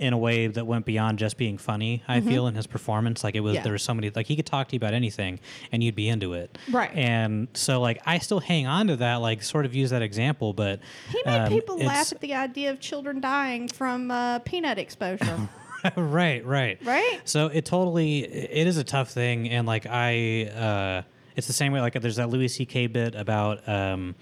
[0.00, 2.02] in a way that went beyond just being funny.
[2.08, 3.56] I feel in his performance, like it was Mm-hmm.
[3.56, 3.62] Yeah.
[3.64, 5.40] there was so many like he could talk to you about anything
[5.72, 6.56] and you'd be into it.
[6.70, 6.90] Right.
[6.94, 10.52] And so like I still hang on to that, like sort of use that example,
[10.52, 14.78] but He made um, people laugh at the idea of children dying from uh, peanut
[14.78, 15.48] exposure.
[15.96, 17.20] right, right, Right?
[17.24, 21.02] So it totally it is a tough thing, and like I, uh,
[21.36, 21.80] it's the same way.
[21.80, 22.86] Like there's that Louis C.K.
[22.88, 24.14] bit about um,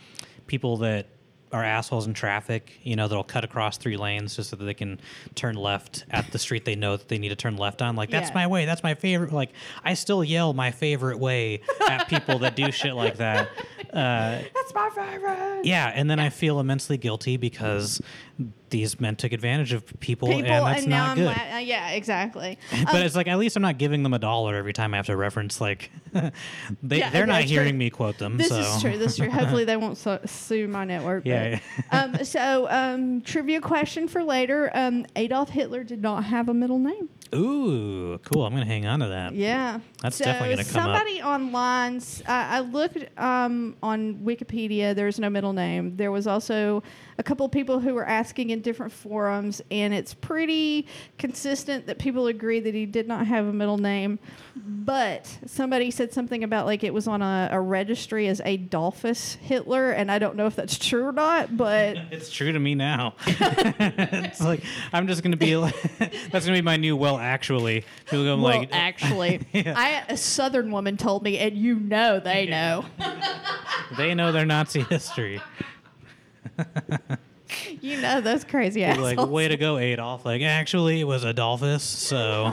[0.46, 1.06] people that
[1.52, 2.72] are assholes in traffic.
[2.82, 5.00] You know, that'll cut across three lanes just so that they can
[5.34, 7.96] turn left at the street they know that they need to turn left on.
[7.96, 8.34] Like that's Yeah.
[8.34, 8.64] my way.
[8.66, 9.32] That's my favorite.
[9.32, 9.50] Like
[9.84, 13.48] I still yell my favorite way at people that do shit like that.
[13.92, 15.64] Uh, That's my favorite.
[15.64, 18.02] yeah, and then I feel immensely guilty because
[18.70, 21.26] these men took advantage of people, People, and that's and not good.
[21.26, 22.58] la- uh, yeah, exactly.
[22.70, 24.98] but Um, it's like at least I'm not giving them a dollar every time I
[24.98, 25.90] have to reference like
[26.82, 27.48] they Yeah, they're not true.
[27.50, 28.36] hearing me quote them.
[28.36, 28.58] This so.
[28.60, 28.98] is true.
[28.98, 29.30] This is true.
[29.38, 31.24] Hopefully, they won't su- sue my network.
[31.26, 31.58] Yeah,
[31.90, 36.78] um, so, um, trivia question for later: um, Adolf Hitler did not have a middle
[36.78, 37.08] name.
[37.34, 38.46] Ooh, cool.
[38.46, 39.34] I'm gonna hang on to that.
[39.34, 40.96] Yeah, That's so definitely gonna come up.
[40.96, 41.96] somebody online.
[41.96, 44.94] s- I I looked um, on Wikipedia.
[44.94, 45.96] There's no middle name.
[45.96, 46.82] There was also
[47.18, 50.86] a couple of people who were asking in different forums, and it's pretty
[51.18, 54.20] consistent that people agree that he did not have a middle name.
[54.54, 59.90] But somebody said something about like it was on a, a registry as Adolphus Hitler,
[59.90, 61.56] and I don't know if that's true or not.
[61.56, 63.14] But It's true to me now.
[63.26, 67.84] it's like I'm just gonna be like that's gonna be my new well actually.
[68.06, 69.74] People go well, like actually, Yeah.
[69.76, 72.84] I a Southern woman told me, and you know they know.
[73.96, 75.40] they know their Nazi history.
[77.80, 79.16] You know those crazy assholes.
[79.16, 80.24] like way to go Adolf.
[80.26, 82.52] Like actually it was Adolphus, so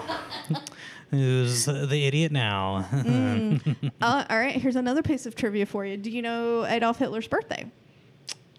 [1.12, 2.86] who's the idiot now?
[4.02, 5.98] Uh, all right, here's another piece of trivia for you.
[5.98, 7.66] Do you know Adolf Hitler's birthday?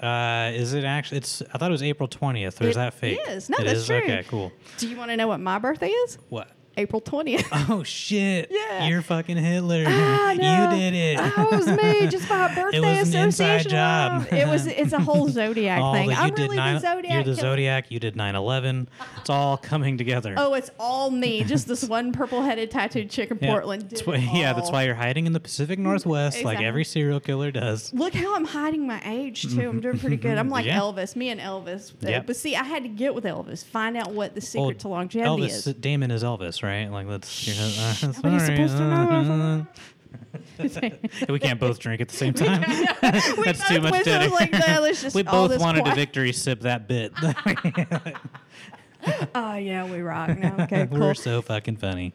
[0.00, 1.18] Uh, is it actually?
[1.18, 1.40] It's.
[1.54, 2.60] I thought it was April twentieth.
[2.60, 3.18] Or is that fake?
[3.28, 3.48] is.
[3.48, 3.86] No, It that's is?
[3.86, 3.96] true.
[3.96, 4.52] Okay, cool.
[4.78, 6.18] Do you want to know what my birthday is?
[6.28, 6.50] What?
[6.76, 7.44] April 20th.
[7.68, 8.48] Oh shit!
[8.50, 8.86] Yeah.
[8.86, 9.84] You're fucking Hitler.
[9.86, 10.70] Ah, no.
[10.72, 11.18] You did it.
[11.20, 13.70] Oh, it was me, just by birthday was an inside association.
[13.70, 14.26] job.
[14.32, 14.66] It was.
[14.66, 16.12] It's a whole zodiac all thing.
[16.12, 17.12] I'm did really nine, the zodiac.
[17.12, 17.50] You're the killer.
[17.50, 17.90] zodiac.
[17.90, 18.86] You did 9/11.
[19.20, 20.34] It's all coming together.
[20.36, 21.42] Oh, it's all me.
[21.44, 23.50] Just this one purple-headed tattooed chick in yeah.
[23.50, 23.88] Portland.
[23.88, 26.84] Did That's why, it yeah, that's why you're hiding in the Pacific Northwest, like every
[26.84, 27.92] serial killer does.
[27.94, 29.68] Look how I'm hiding my age too.
[29.68, 30.38] I'm doing pretty good.
[30.38, 30.78] I'm like Yeah.
[30.78, 31.16] Elvis.
[31.16, 31.92] Me and Elvis.
[32.00, 32.26] Yep.
[32.26, 34.88] But see, I had to get with Elvis, find out what the secret Well, to
[34.88, 35.74] longevity Elvis, is.
[35.74, 36.65] Damon is Elvis, right?
[36.66, 37.46] Like that's.
[37.46, 39.66] You're, uh, sorry, supposed to know.
[41.28, 42.62] we can't both drink at the same time.
[43.36, 44.52] We That's too much went, so it was Teddy.
[44.52, 45.96] like, no, let's just we all both this wanted a quiet.
[45.96, 47.12] victory sip that bit.
[49.34, 50.36] Oh yeah, we rock.
[50.38, 50.98] No, okay, cool.
[50.98, 52.12] We're so fucking funny.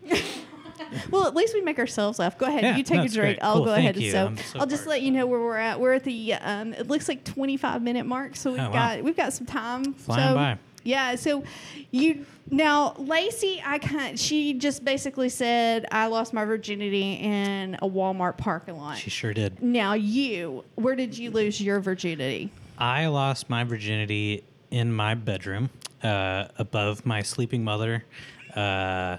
[1.09, 2.37] Well, at least we make ourselves laugh.
[2.37, 3.39] Go ahead, Yeah, you take no, a it's drink.
[3.39, 3.43] great.
[3.47, 4.11] I'll Cool, go thank ahead and you.
[4.11, 5.79] so I'm so I'll just let you know where we're at.
[5.79, 8.71] We're at the um, it looks like 25 minute mark, so we've Oh, wow.
[8.95, 9.93] got we've got some time.
[9.93, 10.57] Flying so, by.
[10.83, 11.43] Yeah, so
[11.91, 17.87] you now Lacey, I kind she just basically said I lost my virginity in a
[17.87, 18.97] Walmart parking lot.
[18.97, 19.61] She sure did.
[19.61, 22.51] now you, where did you lose your virginity?
[22.77, 25.69] I lost my virginity in my bedroom
[26.01, 28.03] uh, above my sleeping mother
[28.55, 29.17] uh,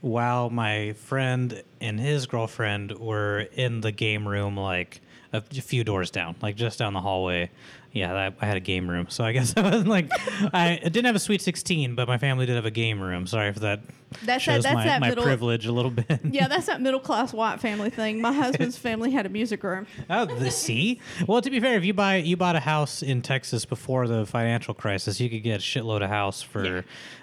[0.00, 5.00] while my friend and his girlfriend were in the game room, like
[5.32, 7.50] a few doors down, like just down the hallway.
[7.94, 10.10] Yeah, I, I had a game room, so I guess I wasn't like
[10.52, 13.26] I didn't have a sweet sixteen, but my family did have a game room.
[13.26, 13.80] Sorry for that.
[14.10, 16.20] That's that- shows that's my, that my middle- privilege a little bit.
[16.34, 18.20] Yeah, that's that middle class white family thing.
[18.20, 19.86] My husband's family had a music room.
[20.10, 21.00] Oh, the see.
[21.28, 24.26] Well, to be fair, if you buy you bought a house in Texas before the
[24.26, 26.64] financial crisis, you could get a shitload of house for.
[26.64, 26.80] Yeah.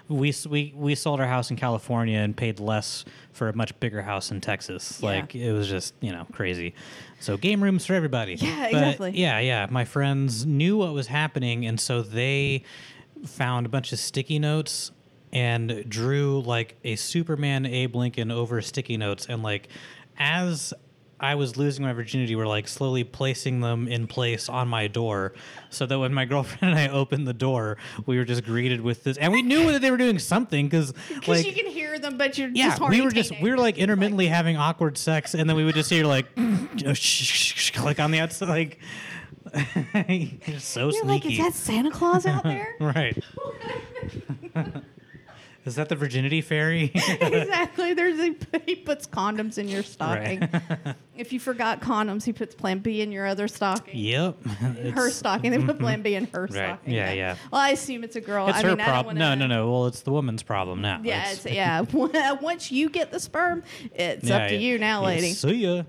[0.08, 4.02] We we we sold our house in California and paid less for a much bigger
[4.02, 4.98] house in Texas.
[5.00, 5.08] Yeah.
[5.08, 6.74] Like it was just you know crazy.
[7.20, 8.34] So game rooms for everybody.
[8.34, 9.10] Yeah, But, exactly.
[9.12, 9.66] yeah, yeah.
[9.70, 12.62] My friends knew what was happening, and so they
[13.26, 14.92] found a bunch of sticky notes
[15.32, 19.68] and drew like a Superman Abe Lincoln over sticky notes, and like
[20.18, 20.72] as
[21.18, 25.32] I was losing my virginity, we're like slowly placing them in place on my door,
[25.68, 29.02] so that when my girlfriend and I opened the door, we were just greeted with
[29.02, 30.94] this, and we knew that they were doing something because
[31.26, 33.78] like you can hear them, but you're yeah, just we were just we were like
[33.78, 38.48] intermittently having awkward sex, and then we would just hear like click on the outside,
[38.48, 38.78] like
[39.54, 42.74] it's so You're like, is that Santa Claus out there?
[42.80, 43.22] right?
[45.64, 46.90] Is that the virginity fairy?
[46.94, 47.94] exactly.
[47.94, 48.34] There's a,
[48.66, 50.40] he puts condoms in your stocking.
[50.40, 50.96] Right.
[51.16, 53.96] if you forgot condoms, he puts Plan B in your other stocking.
[53.98, 54.42] yep.
[54.44, 55.52] Her It's- stocking.
[55.52, 56.52] They put Plan B in her Right.
[56.52, 56.92] stocking.
[56.94, 57.36] Yeah, yeah.
[57.52, 58.48] Well, I assume it's a girl.
[58.48, 59.16] It's I her mean, problem.
[59.16, 59.70] No, no, no.
[59.70, 61.00] Well, it's the woman's problem now.
[61.04, 61.82] Yeah, It's- it's, yeah.
[62.40, 63.62] Once you get the sperm,
[63.94, 64.60] it's yeah, up to yeah.
[64.60, 65.32] you now, Yeah, lady.
[65.32, 65.82] See ya.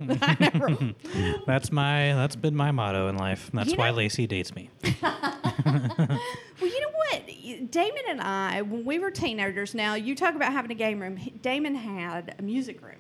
[1.48, 2.14] that's my.
[2.14, 3.50] That's been my motto in life.
[3.54, 4.70] That's You why know- Lacey dates me.
[6.62, 7.23] Well, you know what?
[7.44, 11.18] Damon and I, when we were teenagers, now you talk about having a game room.
[11.42, 12.96] Damon had a music room.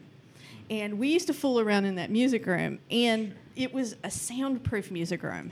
[0.69, 2.79] And we used to fool around in that music room.
[2.91, 5.51] And it was a soundproof music room.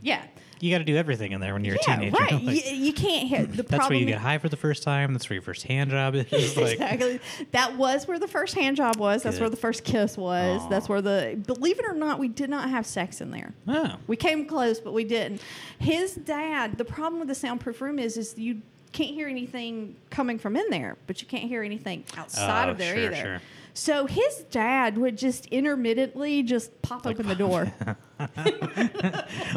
[0.00, 0.22] Yeah.
[0.62, 2.16] You got to do everything in there when you're yeah, a teenager.
[2.16, 2.32] right.
[2.44, 5.12] Like, you, you can't hit the that's where you get high for the first time.
[5.12, 6.56] That's where your first hand job is.
[6.56, 7.20] Like, exactly.
[7.50, 9.24] That was where the first hand job was.
[9.24, 10.62] That's where the first kiss was.
[10.62, 10.68] Aw.
[10.68, 11.42] That's where the.
[11.46, 13.52] Believe it or not, we did not have sex in there.
[13.66, 15.42] oh, We came close, but we didn't.
[15.80, 16.78] His dad.
[16.78, 20.70] The problem with the soundproof room is, is you can't hear anything coming from in
[20.70, 23.16] there, but you can't hear anything outside Oh, of there sure, either.
[23.16, 23.40] sure.
[23.74, 27.72] So his dad would just intermittently just pop open the door.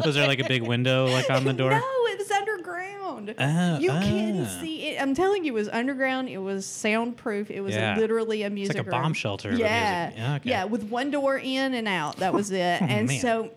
[0.04, 1.70] was there like a big window like on the door?
[1.70, 1.76] No,
[2.06, 3.34] it was underground.
[3.38, 4.00] Oh, you oh.
[4.00, 5.02] can't see it.
[5.02, 6.28] I'm telling you, it was underground.
[6.28, 7.50] It was soundproof.
[7.50, 7.96] It was Yeah.
[7.96, 9.02] literally a It's music like a room.
[9.02, 9.50] bomb shelter.
[9.54, 10.34] Yeah, music- Yeah.
[10.36, 10.50] Okay.
[10.50, 12.16] yeah, with one door in and out.
[12.16, 12.80] That was it.
[12.82, 13.20] Oh, and man.
[13.20, 13.50] so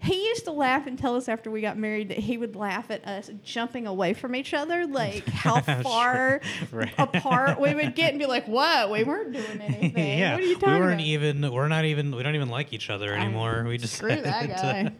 [0.00, 2.90] he used to laugh and tell us after we got married that he would laugh
[2.90, 6.92] at us jumping away from each other, like how far Right.
[6.98, 8.90] apart we would get, and be like, "What?
[8.90, 10.18] We weren't doing anything.
[10.18, 11.52] yeah, What are you talking we weren't about?" even.
[11.52, 12.14] We're not even.
[12.14, 13.64] We don't even like each other anymore.
[13.66, 14.92] we just Screw that guy.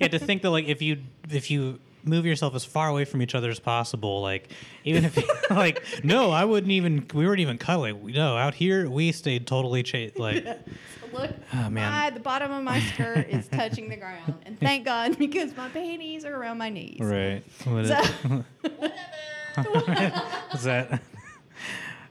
[0.00, 0.98] yeah, to think that like if you
[1.30, 4.50] if you move yourself as far away from each other as possible, like
[4.84, 5.18] even if
[5.50, 7.06] like no, I wouldn't even.
[7.14, 8.06] We weren't even cuddling.
[8.12, 10.44] No, out here we stayed totally cha- like.
[11.12, 11.72] Look, Oh, man.
[11.72, 15.68] my, the bottom of my skirt is touching the ground, and thank God because my
[15.70, 17.00] panties are around my knees.
[17.00, 17.42] Right.
[17.64, 21.02] What So- is, is that?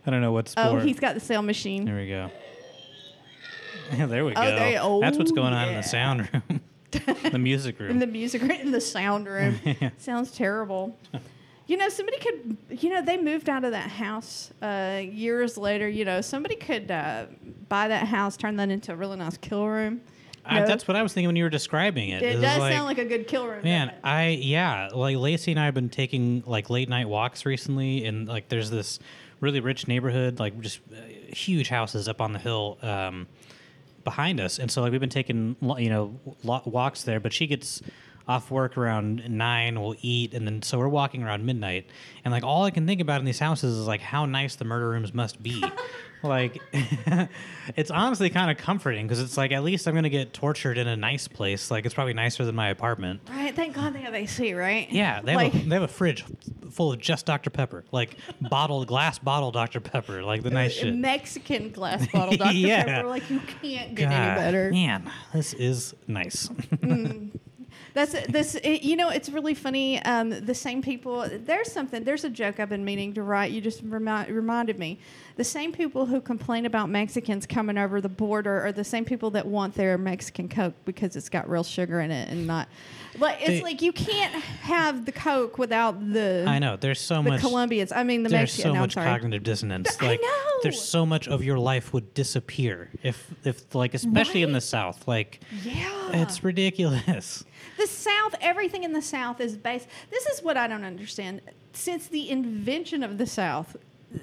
[0.05, 0.81] I don't know what oh, sport.
[0.81, 1.85] Oh, he's got the sale machine.
[1.85, 2.29] There we go.
[3.93, 4.41] Yeah, there we go.
[4.41, 6.61] Oh, there oh, That's what's going on in the oh, sound room,
[7.31, 7.91] the music room.
[7.91, 9.59] in the music room, in the sound room.
[9.65, 9.89] Yeah.
[9.97, 10.97] Sounds terrible.
[11.67, 15.87] You know, somebody could, you know, they moved out of that house uh, years later.
[15.87, 17.27] You know, somebody could uh,
[17.67, 20.01] buy that house, turn that into a really nice kill room.
[20.45, 20.65] I- No.
[20.65, 22.23] that's what I was thinking when you were describing it.
[22.23, 23.63] It was does sound like a good kill room.
[23.63, 23.93] Man.
[24.03, 28.27] I yeah, like Lacey and I have been taking like late night walks recently, and
[28.27, 28.97] like there's this
[29.39, 30.95] really rich neighborhood, like just uh,
[31.31, 33.27] huge houses up on the hill um,
[34.09, 37.19] behind us, and so like we've been taking you know walks there.
[37.19, 37.81] But she gets
[38.27, 41.85] off work around nine, we'll eat, and then so we're walking around midnight,
[42.25, 44.65] and like all I can think about in these houses is like how nice the
[44.65, 45.63] murder rooms must be.
[46.23, 46.61] like
[47.75, 50.87] it's honestly kind of comforting because it's like at least I'm gonna get tortured in
[50.87, 51.71] a nice place.
[51.71, 53.21] Like it's probably nicer than my apartment.
[53.29, 53.55] Right?
[53.55, 54.89] Thank God they have AC, right?
[54.91, 56.25] Yeah, they have, a, they have a fridge
[56.71, 60.95] full of just Dr Pepper, like bottled glass bottle Dr Pepper, like the nice shit.
[60.95, 62.53] Mexican glass bottle Dr.
[62.53, 62.83] Yeah.
[62.83, 63.07] Pepper.
[63.07, 64.71] Like you can't get God, any better.
[64.71, 66.47] man, this is nice.
[66.49, 67.31] Mm.
[67.93, 68.55] That's this.
[68.55, 70.01] It, you know, it's really funny.
[70.03, 71.27] Um, the same people.
[71.31, 72.03] There's something.
[72.03, 73.51] There's a joke I've been meaning to write.
[73.51, 74.99] You just remi- reminded me.
[75.37, 79.31] The same people who complain about Mexicans coming over the border are the same people
[79.31, 82.67] that want their Mexican Coke because it's got real sugar in it and not.
[83.17, 86.45] Like it's They- like you can't have the Coke without the.
[86.47, 86.75] I know.
[86.75, 87.41] There's so The much.
[87.41, 87.91] Colombians.
[87.91, 88.69] I mean the there's Mexican.
[88.71, 89.97] so no, much cognitive dissonance.
[89.99, 90.59] I Like know.
[90.63, 95.07] there's so much of your life would disappear if if like especially in the South.
[95.07, 96.21] Like Yeah.
[96.21, 97.43] it's ridiculous.
[97.79, 99.87] The South, everything in the South is based.
[100.11, 101.39] This is what I don't understand.
[101.71, 103.77] Since the invention of the South,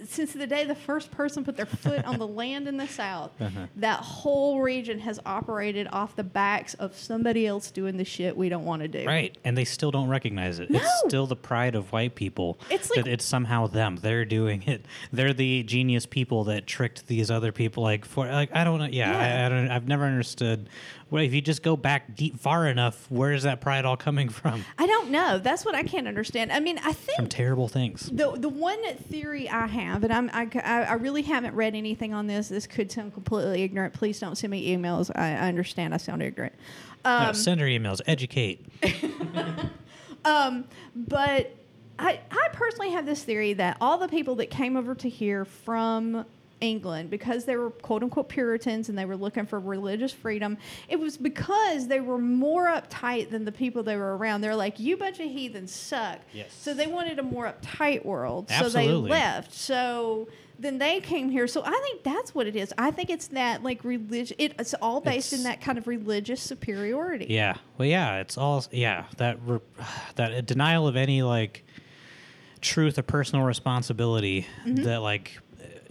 [0.08, 3.30] since the day the first person put their foot on the land in the South,
[3.40, 3.66] Uh-huh.
[3.76, 8.48] that whole region has operated off the backs of somebody else doing the shit we
[8.48, 9.04] don't want to do.
[9.06, 10.70] Right, and they still don't recognize it.
[10.70, 10.78] No.
[10.80, 12.58] It's still the pride of white people.
[12.70, 13.96] It's like- that it's somehow them.
[13.96, 14.84] They're doing it.
[15.12, 17.82] They're the genius people that tricked these other people.
[17.82, 18.86] Like for like I don't know.
[18.86, 19.42] Yeah, Yeah.
[19.42, 19.70] I, I don't.
[19.70, 20.68] I've never understood.
[21.08, 24.28] Well, if you just go back deep far enough, where is that pride all coming
[24.28, 24.64] from?
[24.76, 25.38] I don't know.
[25.38, 26.50] That's what I can't understand.
[26.50, 28.10] I mean, I think From terrible things.
[28.12, 32.12] the the one theory I have, and I'm I, I I really haven't read anything
[32.12, 32.48] on this.
[32.48, 33.94] This could sound completely ignorant.
[33.94, 35.10] Please don't send me emails.
[35.14, 36.54] I, I understand I sound ignorant.
[37.04, 38.00] No, Um, send her emails.
[38.06, 38.66] Educate.
[40.24, 41.54] um, but
[41.98, 45.44] I I personally have this theory that all the people that came over to here
[45.44, 46.24] from
[46.60, 50.56] England because they were quote unquote Puritans and they were looking for religious freedom.
[50.88, 54.40] It was because they were more uptight than the people they were around.
[54.40, 56.20] They're like, you bunch of heathens suck.
[56.32, 56.52] Yes.
[56.54, 58.50] So they wanted a more uptight world.
[58.50, 59.52] So they left.
[59.52, 61.46] So then they came here.
[61.46, 62.72] So I think that's what it is.
[62.78, 64.36] I think it's that like religion.
[64.38, 67.26] It's all based in that kind of religious superiority.
[67.28, 67.56] Yeah.
[67.76, 68.20] Well, yeah.
[68.20, 68.64] It's all.
[68.70, 69.04] Yeah.
[69.18, 69.60] That re-
[70.14, 71.64] that denial of any like
[72.62, 74.84] truth or personal responsibility Mm-hmm.
[74.84, 75.38] that like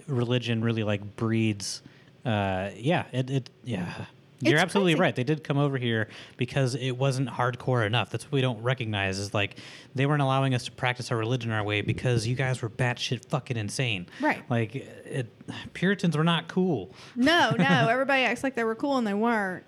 [0.07, 1.81] religion really like breeds.
[2.25, 3.05] Uh, yeah.
[3.11, 3.29] It.
[3.29, 4.05] it yeah.
[4.41, 5.01] You're It's absolutely crazy.
[5.01, 5.15] right.
[5.15, 8.09] They did come over here because it wasn't hardcore enough.
[8.09, 9.17] That's what we don't recognize.
[9.17, 9.57] Is like
[9.95, 13.25] they weren't allowing us to practice our religion our way because you guys were batshit
[13.29, 14.07] fucking insane.
[14.21, 14.43] Right.
[14.49, 15.27] Like it,
[15.73, 16.93] Puritans were not cool.
[17.15, 17.63] No, no.
[17.89, 19.63] Everybody acts like they were cool and they weren't.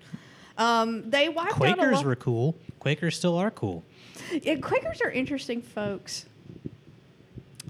[0.58, 2.04] Um, they wiped out a Quakers lot.
[2.04, 2.54] were cool.
[2.78, 3.84] Quakers still are cool.
[4.42, 6.26] Yeah, Quakers are interesting folks.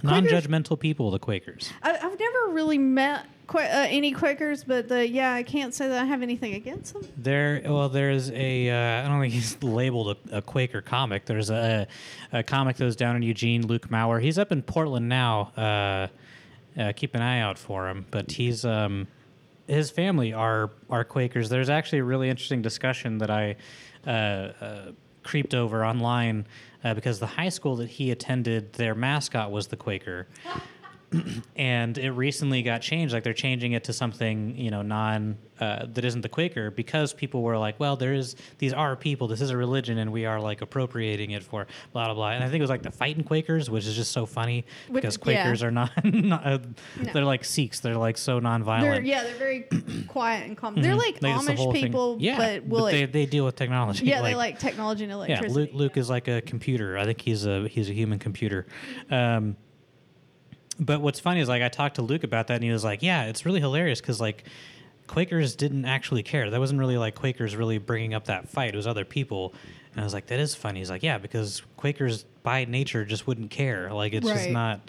[0.02, 1.72] Non-judgmental people, the Quakers.
[1.82, 6.02] I, I've never really met uh, any Quakers, but uh, yeah, I can't say that
[6.02, 7.02] I have anything against them.
[7.16, 8.70] There, well, there's a.
[8.70, 11.24] Uh, I don't think he's labeled a, a Quaker comic.
[11.24, 11.86] There's a,
[12.32, 14.20] a comic that was down in Eugene, Luke Maurer.
[14.20, 15.52] He's up in Portland now.
[15.56, 16.08] Uh,
[16.78, 18.06] uh, keep an eye out for him.
[18.10, 19.08] But he's um,
[19.66, 21.48] his family are are Quakers.
[21.48, 23.56] There's actually a really interesting discussion that I
[24.06, 26.46] uh, uh, creeped over online
[26.84, 30.28] uh, because the high school that he attended, their mascot was the Quaker.
[31.56, 33.14] and it recently got changed.
[33.14, 37.12] Like they're changing it to something you know non uh, that isn't the Quaker because
[37.12, 39.26] people were like, well, there is these are people.
[39.26, 42.30] This is a religion, and we are like appropriating it for blah blah blah.
[42.30, 45.16] And I think it was like the fighting Quakers, which is just so funny because
[45.16, 45.42] yeah.
[45.42, 46.58] Quakers are not, not uh,
[47.02, 47.12] No.
[47.12, 47.80] they're like Sikhs.
[47.80, 49.06] They're like so They're nonviolent.
[49.06, 49.66] yeah, they're very
[50.08, 50.74] quiet and calm.
[50.76, 53.56] They're like They- it's the Amish people, yeah, but will they, like, they deal with
[53.56, 54.04] technology.
[54.06, 55.54] yeah, they like technology and yeah, electricity.
[55.54, 56.98] Luke, Luke is like a computer.
[56.98, 58.66] I think he's a he's a human computer.
[59.10, 59.56] Um,
[60.78, 63.02] but what's funny is like I talked to Luke about that, and he was like,
[63.02, 64.44] "Yeah, it's really hilarious because like
[65.06, 66.50] Quakers didn't actually care.
[66.50, 68.74] That wasn't really like Quakers really bringing up that fight.
[68.74, 69.54] It was other people."
[69.92, 73.26] And I was like, "That is funny." He's like, "Yeah, because Quakers by nature just
[73.26, 73.92] wouldn't care.
[73.92, 74.80] Like it's just not."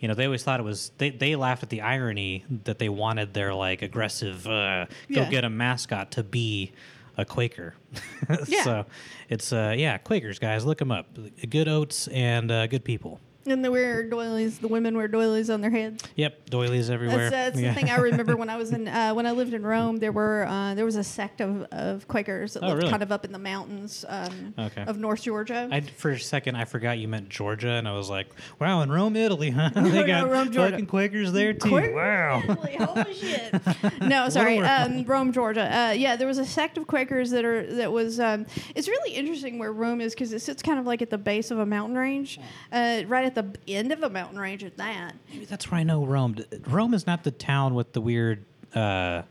[0.00, 0.90] You know, they always thought it was.
[0.98, 5.30] They, they laughed at the irony that they wanted their like aggressive, uh, go Yeah.
[5.30, 6.72] get a mascot to be
[7.16, 7.74] a Quaker.
[8.48, 8.62] Yeah.
[8.64, 8.86] so
[9.28, 11.06] it's uh yeah Quakers guys look them up.
[11.48, 13.18] Good oats and uh, good people.
[13.46, 14.58] And they wear doilies.
[14.58, 16.02] The women wear doilies on their heads.
[16.16, 17.30] Yep, doilies everywhere.
[17.30, 17.68] That's, that's Yeah.
[17.74, 19.96] the thing I remember when I was in uh, when I lived in Rome.
[19.98, 22.90] There were uh, there was a sect of, of Quakers that Oh, lived really?
[22.90, 24.84] kind of up in the mountains um, Okay.
[24.86, 25.68] of North Georgia.
[25.70, 28.26] I for a second I forgot you meant Georgia, and I was like,
[28.60, 29.70] "Wow, in Rome, Italy, huh?
[29.74, 30.72] They no, got Rome, Georgia.
[30.72, 31.68] fucking Quakers there too.
[31.68, 33.54] Quakers, Wow." Italy, Holy shit!
[34.00, 35.62] No, sorry, um, Rome, Georgia.
[35.64, 38.20] Uh, yeah, there was a sect of Quakers that are that was.
[38.20, 41.18] Um, it's really interesting where Rome is because it sits kind of like at the
[41.18, 42.38] base of a mountain range,
[42.72, 45.14] uh, right at the end of a mountain range at that.
[45.30, 46.36] Maybe that's where I know Rome.
[46.66, 48.44] Rome is not the town with the weird
[48.74, 49.22] uh,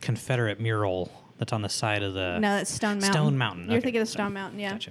[0.00, 2.38] Confederate mural that's on the side of the.
[2.38, 3.12] No, that's Stone Mountain.
[3.12, 3.64] Stone Mountain.
[3.64, 3.84] You're okay.
[3.84, 4.72] thinking of Stone Mountain, yeah.
[4.72, 4.90] Gotcha.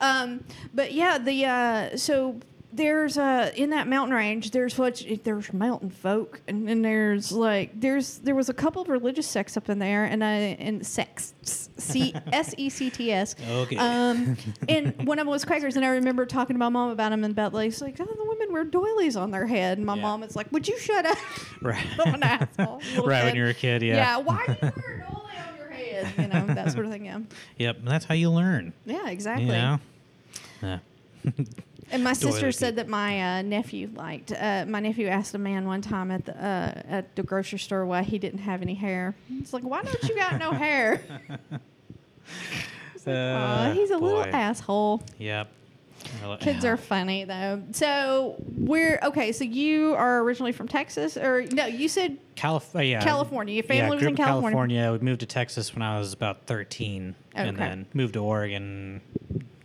[0.00, 2.40] Um, but yeah, the uh, so
[2.72, 4.52] there's a in that mountain range.
[4.52, 8.88] There's what there's mountain folk, and then there's like there's there was a couple of
[8.88, 13.34] religious sects up in there, and I and sex c s e c t s.
[13.50, 13.76] Okay.
[13.76, 14.36] Um,
[14.68, 17.24] and one of them was Quakers, and I remember talking to my mom about them
[17.24, 19.96] and about like, it's like oh, the women wear doilies on their head, and my
[19.96, 20.02] Yeah.
[20.02, 21.18] mom was like, "Would you shut up?"
[21.62, 21.84] Right.
[21.98, 22.80] An asshole.
[23.04, 23.94] Right, when you were a kid, yeah.
[23.96, 24.16] Yeah.
[24.18, 26.12] Why do you wear a dolly on your head?
[26.18, 27.04] You know that sort of thing.
[27.04, 27.18] Yeah.
[27.58, 27.78] Yep.
[27.84, 28.72] That's how you learn.
[28.86, 29.08] Yeah.
[29.08, 29.46] Exactly.
[29.46, 29.78] Know.
[30.62, 30.78] Yeah.
[31.92, 34.32] And my sister said that my uh, nephew liked.
[34.32, 37.84] Uh, my nephew asked a man one time at the uh, at the grocery store
[37.84, 39.14] why he didn't have any hair.
[39.38, 41.02] It's like, why don't you got no hair?
[43.06, 44.30] Aw, Uh, he's a little boy.
[44.30, 45.02] asshole.
[45.18, 45.48] Yep.
[46.22, 46.70] Well, Kids yeah.
[46.70, 47.62] are funny though.
[47.72, 49.32] So we're okay.
[49.32, 51.66] So you are originally from Texas, or no?
[51.66, 53.02] You said Calif- uh, yeah.
[53.02, 53.54] California.
[53.54, 54.76] Your family yeah, was grew in up California.
[54.78, 54.92] California.
[54.92, 59.00] We moved to Texas when I was about 13, and then moved to Oregon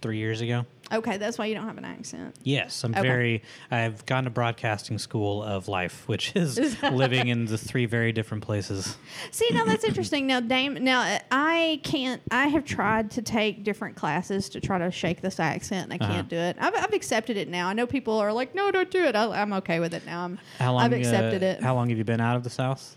[0.01, 0.65] three years ago.
[0.92, 1.18] Okay.
[1.18, 2.36] That's why you don't have an accent.
[2.44, 3.02] Yes, I'm Okay.
[3.02, 3.44] very.
[3.72, 8.44] I've gone to broadcasting school of life, which is living in the three very different
[8.44, 8.98] places.
[9.32, 10.28] See, now that's interesting.
[10.28, 12.22] Now, Dame, now uh, I can't.
[12.32, 16.04] I have tried to take different classes to try to shake this accent, and I
[16.06, 16.14] Uh-huh.
[16.14, 16.58] can't do it.
[16.60, 17.68] I've, I've accepted it now.
[17.68, 20.26] I know people are like, "No, don't do it." I, I'm okay with it now.
[20.26, 20.40] I'm.
[20.60, 20.84] How long?
[20.84, 21.64] I've accepted uh, it.
[21.64, 22.96] How long have you been out of the South?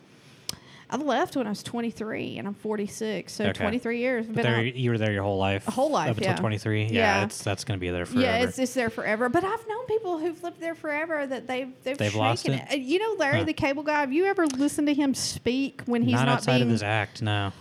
[0.90, 3.52] I left when I was 23, and I'm 46, so Okay.
[3.60, 4.26] 23 years.
[4.26, 5.68] But there, you were there your whole life.
[5.68, 6.36] A whole life, up until yeah.
[6.38, 6.82] 23.
[6.84, 7.24] Yeah, Yeah.
[7.24, 8.22] it's that's going to be there forever.
[8.24, 9.28] Yeah, it's it's there forever.
[9.28, 12.62] But I've known people who've lived there forever that they've they've, They've lost it?
[12.72, 13.44] Uh, You know, Larry Huh.
[13.44, 14.00] the Cable Guy.
[14.00, 16.62] Have you ever listened to him speak when he's not, not, outside being?
[16.62, 17.20] of his act.
[17.22, 17.52] No.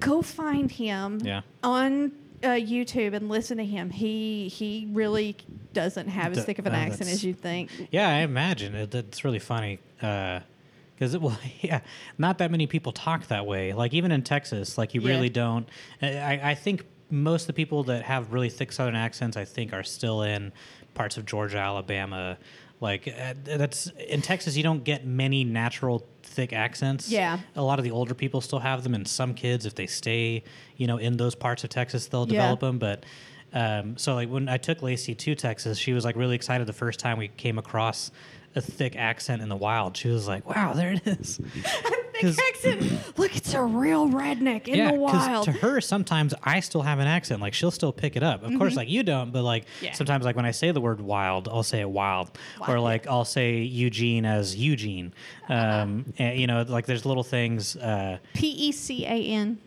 [0.00, 1.40] go find him Yeah.
[1.62, 2.12] on
[2.42, 3.88] uh, YouTube and listen to him.
[3.88, 5.34] He he really
[5.72, 7.70] doesn't have as D- thick of an uh, accent as you think.
[7.90, 9.78] Yeah, I imagine it, it's really funny
[10.96, 11.80] because it well, yeah,
[12.18, 13.72] not that many people talk that way.
[13.72, 15.10] Like even in Texas, like you Yeah.
[15.10, 15.68] really don't.
[16.02, 19.72] I, I think most of the people that have really thick Southern accents, I think,
[19.72, 20.52] are still in
[20.94, 22.36] parts of Georgia, Alabama.
[22.80, 27.08] Like uh, that's in Texas, you don't get many natural thick accents.
[27.08, 27.38] Yeah.
[27.54, 30.42] a lot of the older people still have them, and some kids, if they stay,
[30.76, 32.32] you know, in those parts of Texas, they'll Yeah.
[32.32, 32.78] develop them.
[32.78, 33.04] But
[33.54, 36.72] um, so like when I took Lacey to Texas, she was like really excited the
[36.74, 38.10] first time we came across
[38.56, 39.96] a thick accent in the wild.
[39.96, 41.38] She was like, "Wow, there it is."
[42.18, 43.18] Thick accent.
[43.18, 45.44] Look, it's a real redneck in yeah, the wild.
[45.44, 47.42] to her, sometimes I still have an accent.
[47.42, 48.42] Like she'll still pick it up.
[48.42, 49.84] Of course, like you don't, but like Mm-hmm.
[49.84, 49.92] Yeah.
[49.92, 52.30] sometimes, like when I say the word wild, I'll say it wild,
[52.66, 55.12] or like I'll say Eugene as Eugene.
[55.48, 55.82] Uh-huh.
[55.82, 57.76] Um, and, you know, like there's little things.
[57.76, 59.58] Uh, P e c a n.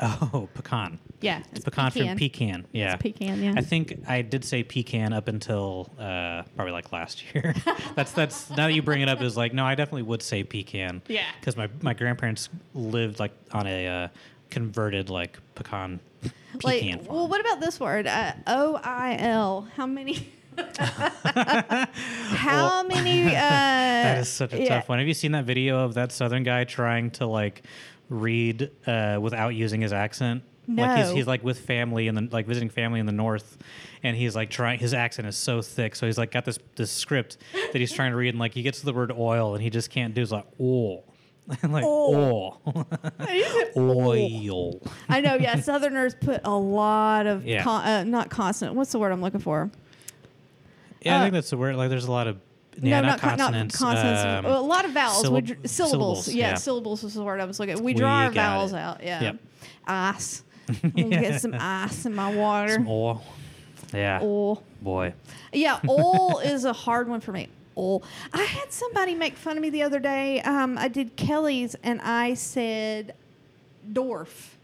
[0.00, 0.98] oh, pecan.
[1.20, 2.66] Yeah, It's pecan, from pecan.
[2.72, 3.54] Yeah, pecan, yeah.
[3.56, 7.54] I think I did say pecan up until uh, probably like last year.
[7.94, 10.42] that's that's now that you bring it up is like no, I definitely would say
[10.44, 11.00] pecan.
[11.08, 11.24] Yeah.
[11.40, 14.08] because my my grandparents lived like on a uh,
[14.50, 17.16] converted like pecan pecan Like, farm.
[17.16, 18.06] well, what about this word?
[18.06, 19.66] Uh, o i l.
[19.76, 20.28] How many?
[21.34, 23.26] How many?
[23.28, 24.68] Uh, that is such a yeah.
[24.68, 24.98] tough one.
[24.98, 27.62] Have you seen that video of that southern guy trying to like
[28.08, 30.42] read uh, without using his accent?
[30.66, 33.58] Like he's, he's like with family and then like visiting family in the north,
[34.02, 34.78] and he's like trying.
[34.78, 38.12] His accent is so thick, so he's like got this this script that he's trying
[38.12, 40.22] to read, and like he gets to the word oil, and he just can't do.
[40.22, 41.04] It's like oh,
[41.62, 42.56] and like Oh.
[43.76, 44.80] oil, oil.
[45.08, 45.34] I know.
[45.34, 47.62] Yeah, Southerners put a lot of Yeah.
[47.62, 48.76] con- uh, not consonant.
[48.76, 49.70] What's the word I'm looking for?
[51.02, 51.76] Yeah, Uh, I think that's the word.
[51.76, 52.38] Like there's a lot of
[52.80, 53.76] yeah, not, con- consonants.
[53.76, 54.46] consonants.
[54.46, 55.28] um, a lot of vowels.
[55.28, 55.70] we syllab- syllables.
[56.24, 56.54] syllables, Yeah, yeah.
[56.54, 57.78] syllables was the word I was looking at.
[57.80, 58.76] We We draw our vowels it.
[58.78, 59.02] out.
[59.02, 59.22] Yeah.
[59.22, 59.36] Yep.
[59.86, 60.42] Ice.
[60.68, 62.74] I'm gonna get some ice in my water.
[62.74, 63.22] some oil.
[63.92, 64.62] Yeah, Oil.
[64.82, 65.14] boy.
[65.52, 67.48] Yeah, oil is a hard one for me.
[67.76, 68.02] Oil.
[68.32, 70.40] I had somebody make fun of me the other day.
[70.42, 73.14] Um, I did Kelly's and I said
[73.92, 74.56] Dorf.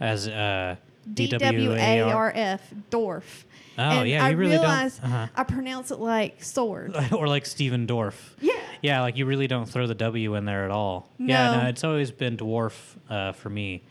[0.00, 0.76] As uh,
[1.12, 2.72] D W A R F.
[2.90, 3.46] Dorf.
[3.78, 5.28] Oh, and yeah, I you really don't- uh-huh.
[5.34, 6.94] I pronounce it like sword.
[7.12, 8.14] or like Stephen Dorff.
[8.40, 8.52] Yeah.
[8.82, 11.08] Yeah, like you really don't throw the W in there at all.
[11.18, 11.62] Yeah, No.
[11.62, 12.74] no, it's always been dwarf
[13.08, 13.82] uh, for me.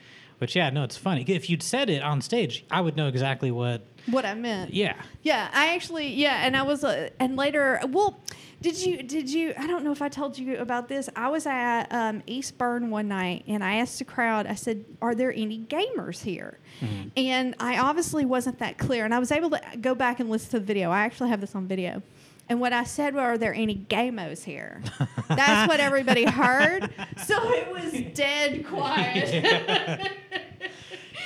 [0.41, 1.23] Which yeah, no, it's funny.
[1.27, 3.85] If you'd said it on stage, I would know exactly what.
[4.07, 4.73] What I meant.
[4.73, 8.19] Yeah, Yeah, I actually yeah, and I was uh, and later well,
[8.59, 11.11] did you did you I don't know if I told you about this.
[11.15, 14.47] I was at um, Eastburn one night and I asked the crowd.
[14.47, 16.57] I said, "Are there any gamers here?"
[17.15, 20.49] And I obviously wasn't that clear, and I was able to go back and listen
[20.49, 20.89] to the video.
[20.89, 22.01] I actually have this on video.
[22.51, 24.81] And what I said were, "Are there any gamos here?"
[25.29, 26.93] That's what everybody heard.
[27.25, 30.11] So it was dead quiet.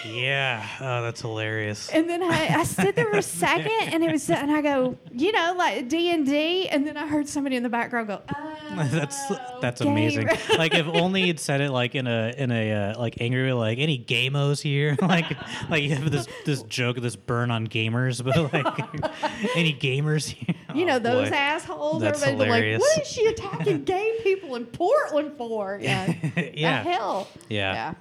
[0.05, 0.65] Yeah.
[0.79, 1.89] Oh, that's hilarious.
[1.89, 4.97] And then I, I stood there for a second, and it was, and I go,
[5.11, 8.21] you know, like D and D, and then I heard somebody in the background go,
[8.35, 9.17] oh, That's
[9.61, 10.29] that's game." amazing.
[10.57, 13.79] like if only you'd said it like in a in a uh, like angry like
[13.79, 15.25] any gamos here, like
[15.69, 20.55] like you have this this joke, this burn on gamers, but like any gamers here.
[20.73, 21.35] you know Oh, those boy.
[21.35, 22.01] assholes.
[22.01, 22.79] That's Everybody's like, hilarious.
[22.81, 25.77] what is she attacking gay people in Portland for?
[25.81, 26.13] Yeah,
[26.53, 26.83] Yeah.
[26.83, 27.27] The hell.
[27.49, 27.93] Yeah.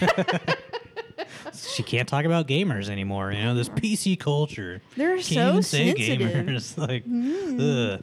[0.00, 0.36] yeah.
[1.54, 3.32] She can't talk about gamers anymore.
[3.32, 4.80] You know this PC culture.
[4.96, 6.30] They're Can't so sensitive.
[6.30, 6.46] Mm.
[6.48, 6.78] gamers.
[6.78, 7.04] like,
[7.98, 8.02] ugh.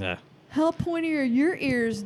[0.00, 0.16] Yeah.
[0.48, 2.04] How pointy are your ears,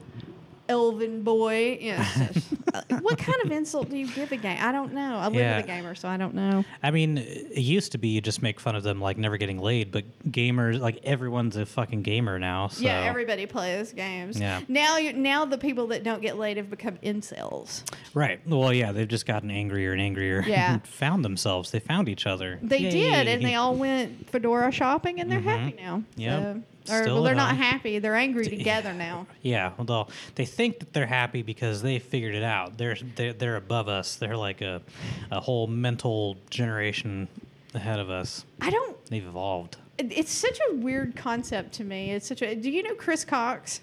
[0.68, 1.78] Elvin boy?
[1.80, 2.06] Yeah.
[2.74, 4.58] uh, what kind of insult do you give a game?
[4.60, 5.16] I don't know.
[5.18, 5.56] I live Yeah.
[5.56, 6.64] with a gamer, so I don't know.
[6.82, 9.58] I mean, it used to be you just make fun of them like never getting
[9.58, 12.68] laid, but gamers, like everyone's a fucking gamer now.
[12.68, 12.84] So.
[12.84, 14.38] Yeah, everybody plays games.
[14.40, 14.60] Yeah.
[14.68, 17.82] Now, you now the people that don't get laid have become incels.
[18.14, 18.40] Right.
[18.46, 20.42] Well, yeah, they've just gotten angrier and angrier.
[20.46, 20.74] Yeah.
[20.74, 21.70] and found themselves.
[21.70, 22.58] They found each other.
[22.62, 26.02] They did, and they all went fedora shopping, and they're happy now.
[26.16, 26.40] Yeah.
[26.54, 27.98] So- or well, they're not happy.
[27.98, 29.26] They're angry together now.
[29.42, 29.72] Yeah.
[29.78, 32.78] Well, they think that they're happy because they figured it out.
[32.78, 34.16] They're they're, they're above us.
[34.16, 34.82] They're like a
[35.30, 37.28] a whole mental generation
[37.74, 38.44] ahead of us.
[38.60, 39.04] I don't.
[39.06, 39.76] They've evolved.
[39.98, 42.12] It's such a weird concept to me.
[42.12, 42.54] It's such a.
[42.54, 43.80] Do you know Chris Cox?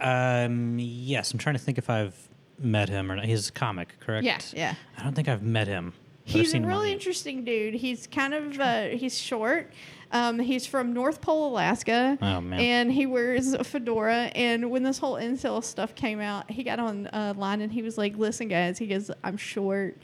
[0.00, 0.78] Um.
[0.78, 2.14] Yes, I'm trying to think if I've
[2.58, 3.24] met him or not.
[3.24, 4.24] He's a comic, correct?
[4.24, 4.74] Yeah, yeah.
[4.98, 5.94] I don't think I've met him.
[6.24, 7.74] He's a seen him on really interesting dude.
[7.74, 9.72] He's kind of uh, he's short.
[10.12, 12.18] Um, he's from North Pole, Alaska.
[12.20, 12.58] Oh, man.
[12.60, 14.32] And he wears a fedora.
[14.34, 17.82] And when this whole incel stuff came out, he got on uh, line and he
[17.82, 19.98] was like, "Listen, guys," he goes, "I'm short,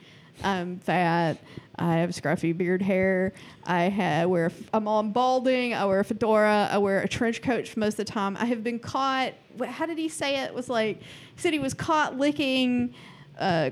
[0.44, 1.38] I'm fat,
[1.76, 3.32] I have scruffy beard hair,
[3.64, 7.76] I ha- wear I'm on balding, I wear a fedora, I wear a trench coat
[7.76, 8.36] most of the time.
[8.36, 9.32] I have been caught.
[9.64, 10.44] How did he say it?
[10.50, 12.94] it was like he said he was caught licking."
[13.38, 13.70] Uh,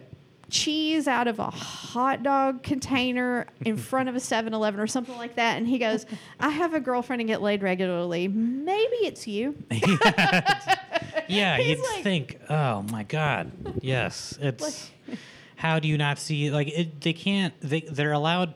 [0.51, 5.37] cheese out of a hot dog container in front of a 7-Eleven or something like
[5.37, 6.07] that and he goes
[6.41, 9.57] I have a girlfriend and get laid regularly maybe it's you
[11.29, 14.37] Yeah, you'd like- think, oh my god, yes.
[14.41, 14.91] It's
[15.57, 18.55] how do you not see like it, they can't they they're allowed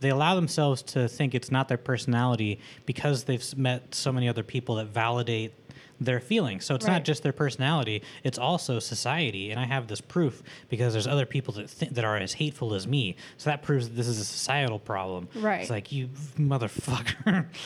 [0.00, 4.42] they allow themselves to think it's not their personality because they've met so many other
[4.42, 5.61] people that validate
[6.04, 6.64] their feelings.
[6.64, 6.92] So it's Right.
[6.94, 9.50] not just their personality; it's also society.
[9.50, 12.74] And I have this proof because there's other people that th- that are as hateful
[12.74, 13.16] as me.
[13.36, 15.28] So that proves that this is a societal problem.
[15.34, 15.60] Right.
[15.62, 17.46] It's like you motherfucker.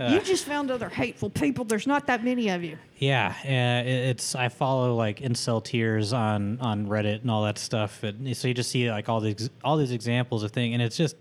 [0.00, 0.06] Uh.
[0.12, 4.34] you just found other hateful people there's not that many of you Yeah, uh, it's
[4.34, 8.54] I follow like incel tears on on Reddit and all that stuff, and so you
[8.54, 11.16] just see like all these all these examples of things, and it's just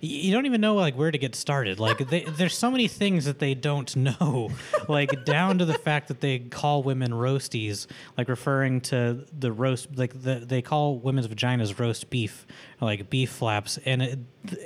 [0.00, 1.80] you don't even know like where to get started.
[1.80, 4.50] Like they, there's so many things that they don't know,
[4.88, 7.86] like down to the fact that they call women roasties,
[8.16, 12.46] like referring to the roast, like the, they call women's vaginas roast beef,
[12.80, 14.18] like beef flaps, and it,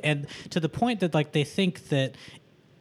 [0.05, 2.15] and to the point that like they think that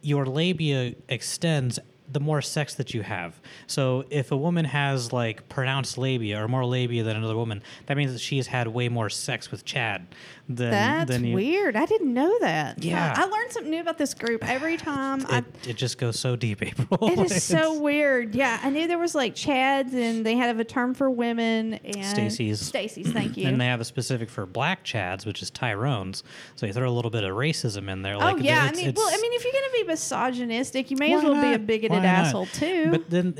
[0.02, 1.78] your labia extends
[2.12, 3.40] the more sex that you have.
[3.66, 7.96] So if a woman has like pronounced labia or more labia than another woman, that
[7.96, 10.06] means that she's had way more sex with Chad
[10.48, 11.34] than that's than you.
[11.36, 13.14] weird i didn't know that Yeah.
[13.16, 16.34] i learned something new about this group every time i It, it just goes so
[16.34, 17.08] deep, April.
[17.08, 18.34] it is so weird.
[18.34, 22.04] Yeah, I knew there was like Chads, and they had a term for women and
[22.04, 22.60] Stacy's.
[22.60, 23.46] Stacy's, thank you.
[23.48, 26.22] And they have a specific for black Chads, which is Tyrones.
[26.56, 28.16] So you throw a little bit of racism in there.
[28.18, 31.14] Like oh yeah, I mean, well, I mean, if you're gonna be misogynistic, you may
[31.14, 31.66] as well be a not?
[31.66, 32.26] bigoted Not?
[32.26, 32.90] asshole too.
[32.90, 33.34] But then,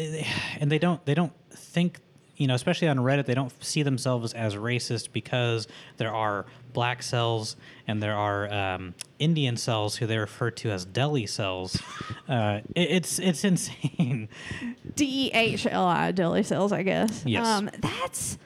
[0.60, 1.98] and they don't they don't think
[2.36, 7.02] you know, especially on Reddit, they don't see themselves as racist because there are black
[7.02, 7.56] cells
[7.86, 11.80] and there are um, Indian cells who they refer to as deli cells.
[12.28, 14.28] Uh, it, it's it's insane.
[14.96, 17.22] D E H L I deli cells, I guess.
[17.26, 17.46] Yes.
[17.46, 18.38] Um, that's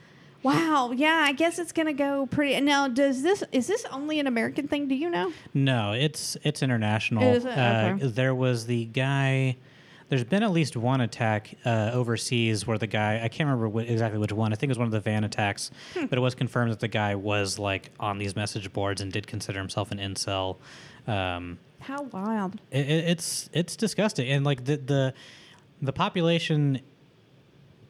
[0.43, 0.91] wow.
[0.95, 2.61] Yeah, I guess it's gonna go pretty.
[2.61, 4.89] Now, does this is this only an American thing?
[4.89, 5.33] Do you know?
[5.55, 7.23] No, it's it's international.
[7.23, 7.47] It?
[7.47, 8.07] Uh, Okay.
[8.09, 9.57] there was the guy.
[10.09, 13.91] There's been at least one attack uh, overseas where the guy I can't remember wh-
[13.91, 14.53] exactly which one.
[14.53, 16.07] I think it was one of the van attacks, Hmm.
[16.07, 19.27] but it was confirmed that the guy was like on these message boards and did
[19.27, 20.59] consider himself an incel.
[21.09, 22.61] Um, How wild.
[22.71, 25.15] it, it- it's it's disgusting, and like the the
[25.83, 26.81] the population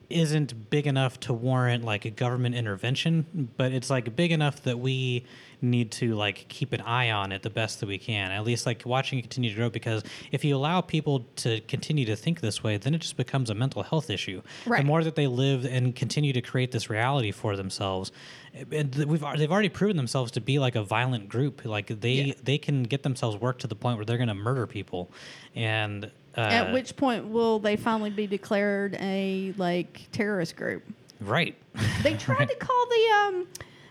[0.09, 4.79] isn't big enough to warrant like a government intervention, but it's like big enough that
[4.79, 5.25] we
[5.63, 8.31] need to like keep an eye on it the best that we can.
[8.31, 12.05] At least like watching it continue to grow because if you allow people to continue
[12.07, 14.43] to think this way, then it just becomes a mental health issue.
[14.67, 14.83] Right.
[14.83, 18.13] The more that they live and continue to create this reality for themselves,
[18.71, 21.65] and we've they've already proven themselves to be like a violent group.
[21.65, 22.35] Like they Yeah.
[22.45, 25.11] they can get themselves worked to the point where they're going to murder people,
[25.55, 30.83] and uh, At which point will they finally be declared a like terrorist group?
[31.21, 31.55] right.
[32.03, 33.47] They tried to call the um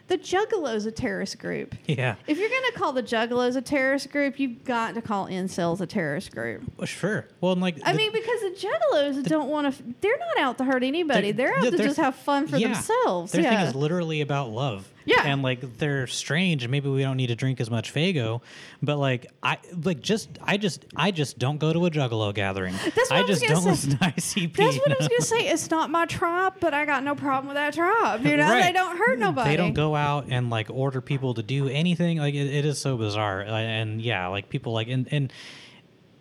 [0.08, 1.74] The Juggalos a terrorist group.
[1.88, 2.16] Yeah.
[2.28, 5.88] If you're gonna call the Juggalos a terrorist group, you've got to call incels a
[5.88, 6.62] terrorist group.
[6.78, 7.26] Well, sure.
[7.41, 9.84] Well, and like I the- mean, because the Juggalos don't want to.
[10.02, 11.32] They're not out to hurt anybody.
[11.32, 12.68] They're, out to they're- just have fun for yeah.
[12.74, 13.32] themselves.
[13.32, 13.58] Their yeah.
[13.58, 14.91] thing is literally about love.
[15.06, 15.22] Yeah.
[15.24, 18.41] And like they're strange and maybe we don't need to drink as much Faygo,
[18.82, 22.74] but like I like just I just I just don't go to a juggalo gathering.
[22.84, 23.70] That's what I I was just don't say.
[23.70, 24.56] listen to ICP.
[24.58, 25.47] That's what I was gonna say.
[25.53, 28.26] It's not my tribe, but I got no problem with that tribe.
[28.26, 28.64] You know, Right.
[28.64, 29.51] they don't hurt nobody.
[29.51, 32.18] They don't go out and like order people to do anything.
[32.18, 33.41] Like it, it is so bizarre.
[33.41, 35.32] And yeah, like people like and and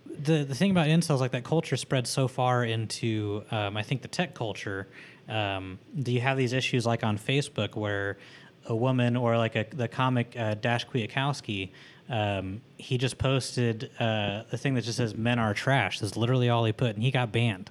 [0.07, 4.03] the the thing about incels like that culture spread so far into um, I think
[4.03, 4.89] the tech culture.
[5.29, 8.19] Um, do you have these issues like on Facebook where
[8.67, 11.71] a woman or like a, the comic uh, Dash Kwiatkowski,
[12.09, 16.49] um, he just posted uh, a thing that just says "Men are trash." That's literally
[16.51, 17.71] all he put, and he got banned.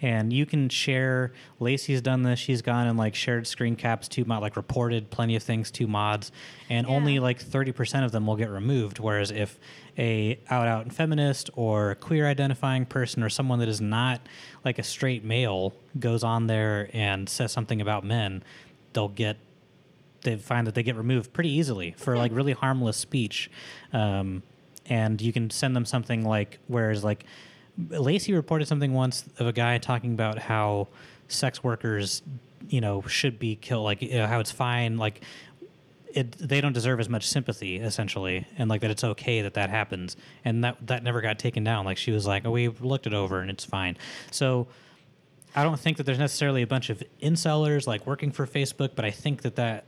[0.00, 1.32] And you can share.
[1.60, 2.40] Lacey's done this.
[2.40, 5.86] She's gone and like shared screen caps to mod, like reported plenty of things to
[5.86, 6.32] mods,
[6.68, 6.92] and Yeah.
[6.94, 8.98] only like thirty percent of them will get removed.
[8.98, 9.58] Whereas if
[9.96, 14.20] a out out feminist or queer identifying person or someone that is not
[14.64, 18.42] like a straight male goes on there and says something about men,
[18.94, 19.36] they'll get
[20.22, 23.50] they find that they get removed pretty easily for like really harmless speech.
[23.92, 24.42] Um,
[24.86, 27.24] and you can send them something like, whereas like
[27.90, 30.88] Lacey reported something once of a guy talking about how
[31.28, 32.22] sex workers,
[32.68, 35.22] you know, should be killed, like you know, how it's fine, like
[36.12, 39.70] it, they don't deserve as much sympathy essentially and like that it's okay that that
[39.70, 40.16] happens.
[40.44, 41.84] And that that never got taken down.
[41.84, 43.96] Like she was like oh we looked it over and it's fine.
[44.30, 44.66] So
[45.54, 49.04] i don't think that there's necessarily a bunch of incellers like working for facebook but
[49.04, 49.84] i think that that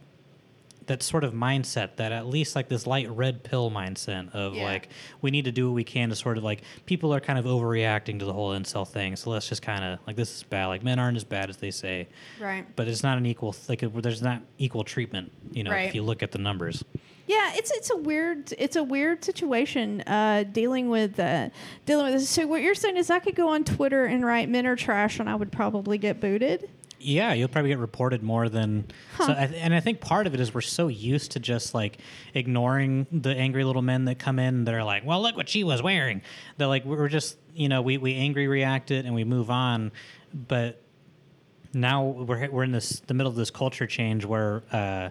[0.87, 4.65] that sort of mindset that at least like this light red pill mindset of Yeah.
[4.65, 4.89] like
[5.23, 7.45] we need to do what we can to sort of like people are kind of
[7.45, 10.67] overreacting to the whole incel thing so let's just kind of like this is bad
[10.67, 12.09] like men aren't as bad as they say
[12.41, 12.65] Right.
[12.77, 15.89] but it's not an equal like there's not equal treatment you know Right.
[15.89, 16.85] if you look at the numbers
[17.27, 21.49] Yeah, it's it's a weird it's a weird situation uh, dealing with uh,
[21.87, 22.29] dealing with this.
[22.29, 25.19] So what you're saying is I could go on Twitter and write men are trash
[25.21, 26.69] and I would probably get booted.
[27.05, 28.87] Yeah you'll probably get reported more than
[29.19, 31.99] so I, and i think part of it is we're so used to just like
[32.35, 35.65] ignoring the angry little men that come in that are like well look what she
[35.65, 36.23] was wearing.
[36.57, 39.93] They're like we're just you know we, we angry react it and we move on
[40.33, 40.81] but
[41.73, 45.11] now we're we're in this the middle of this culture change where uh,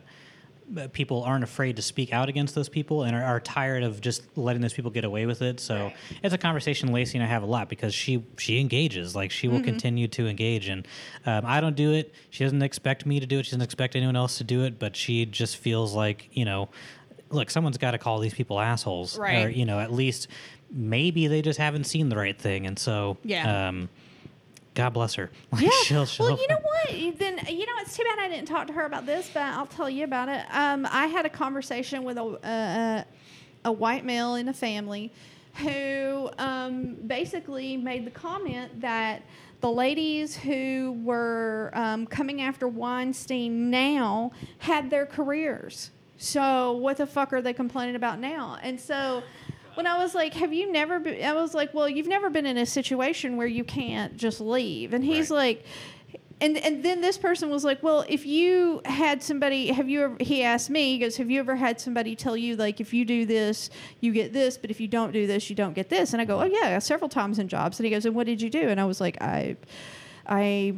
[0.91, 4.24] people aren't afraid to speak out against those people and are, are tired of just
[4.38, 5.59] letting those people get away with it.
[5.59, 5.91] So
[6.24, 9.47] it's a conversation Lacey and I have a lot because she she engages like she
[9.47, 10.88] will continue to engage and
[11.26, 12.13] um, I don't do it.
[12.30, 13.45] She doesn't expect me to do it.
[13.45, 14.80] She doesn't expect anyone else to do it.
[14.80, 16.69] But she just feels like you know,
[17.30, 20.28] look, someone's got to call these people assholes, or you know, at least
[20.71, 23.67] maybe they just haven't seen the right thing, and so Yeah.
[23.69, 23.89] Um,
[24.74, 25.30] God bless her.
[25.51, 25.69] Like, Yeah.
[25.84, 27.19] she'll- she'll- well, you know what?
[27.19, 29.67] Then you know it's too bad I didn't talk to her about this, but I'll
[29.67, 30.43] tell you about it.
[30.51, 33.03] Um, I had a conversation with a uh,
[33.65, 35.11] a white male in a family
[35.55, 39.21] who um, basically made the comment that
[39.61, 45.91] the ladies who were um, coming after Weinstein now had their careers.
[46.17, 48.57] So what the fuck are they complaining about now?
[48.61, 49.24] And so
[49.76, 52.45] when I was like, "Have you never?" Been, I was like, "Well, you've never been
[52.45, 55.38] in a situation where you can't just leave." And he's Right.
[55.38, 55.65] like,
[56.41, 60.17] and and then this person was like, "Well, if you had somebody, have you ever?"
[60.19, 63.05] He asked me, he goes, "Have you ever had somebody tell you like, if you
[63.05, 63.69] do this,
[64.01, 66.26] you get this, but if you don't do this, you don't get this?" And I
[66.26, 68.67] go, "Oh yeah, several times in jobs." And he goes, "And what did you do?"
[68.69, 69.55] And I was like, "I,
[70.28, 70.74] I."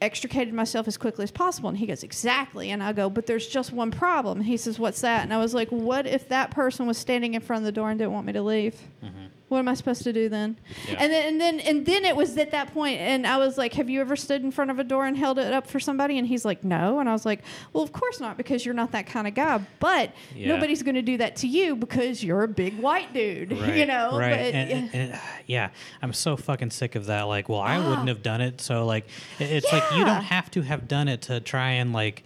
[0.00, 1.68] extricated myself as quickly as possible.
[1.68, 2.70] And he goes exactly.
[2.70, 4.40] And i go but there's just one problem.
[4.40, 5.22] He says what's that?
[5.22, 7.90] And i was like what if that person was standing in front of the door
[7.90, 8.74] and didn't want me to leave
[9.04, 9.26] mm-hmm.
[9.50, 10.56] What am i supposed to do then?
[10.88, 10.96] Yeah.
[11.00, 13.74] and then and then and then it was at that point and i was like
[13.74, 16.18] have you ever stood in front of a door and held it up for somebody?
[16.18, 16.98] And he's like no.
[17.00, 17.42] And i was like
[17.72, 20.48] well of course not because you're not that kind of guy but Yeah.
[20.54, 23.86] nobody's going to do that to you because you're a big white dude Right, you
[23.86, 24.16] know?
[24.18, 24.30] right.
[24.30, 25.70] But and, and- and, yeah
[26.00, 29.06] i'm so fucking sick of that like well i wouldn't have done it so like
[29.38, 32.22] it- it's like you don't have to have done it to try and like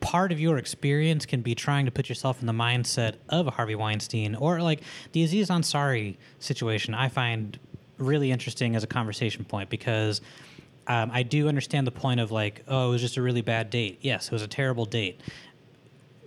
[0.00, 3.50] part of your experience can be trying to put yourself in the mindset of a
[3.50, 4.80] harvey weinstein or like
[5.12, 7.58] the aziz ansari situation i find
[7.98, 10.20] really interesting as a conversation point because
[10.86, 13.70] um, i do understand the point of like oh it was just a really bad
[13.70, 13.98] date.
[14.02, 15.20] Yes it was a terrible date.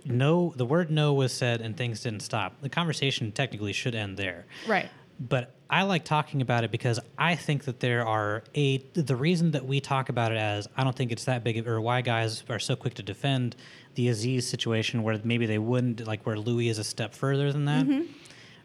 [0.04, 2.60] No the word no was said and things didn't stop.
[2.62, 4.46] The conversation technically should end there.
[4.66, 4.88] Right.
[5.20, 9.50] But I like talking about it because I think that there are a the reason
[9.50, 12.00] that we talk about it as I don't think it's that big of, or why
[12.00, 13.54] guys are so quick to defend
[13.94, 17.66] the Aziz situation where maybe they wouldn't like where Louis is a step further than
[17.66, 17.86] that.
[17.86, 18.10] Mm-hmm.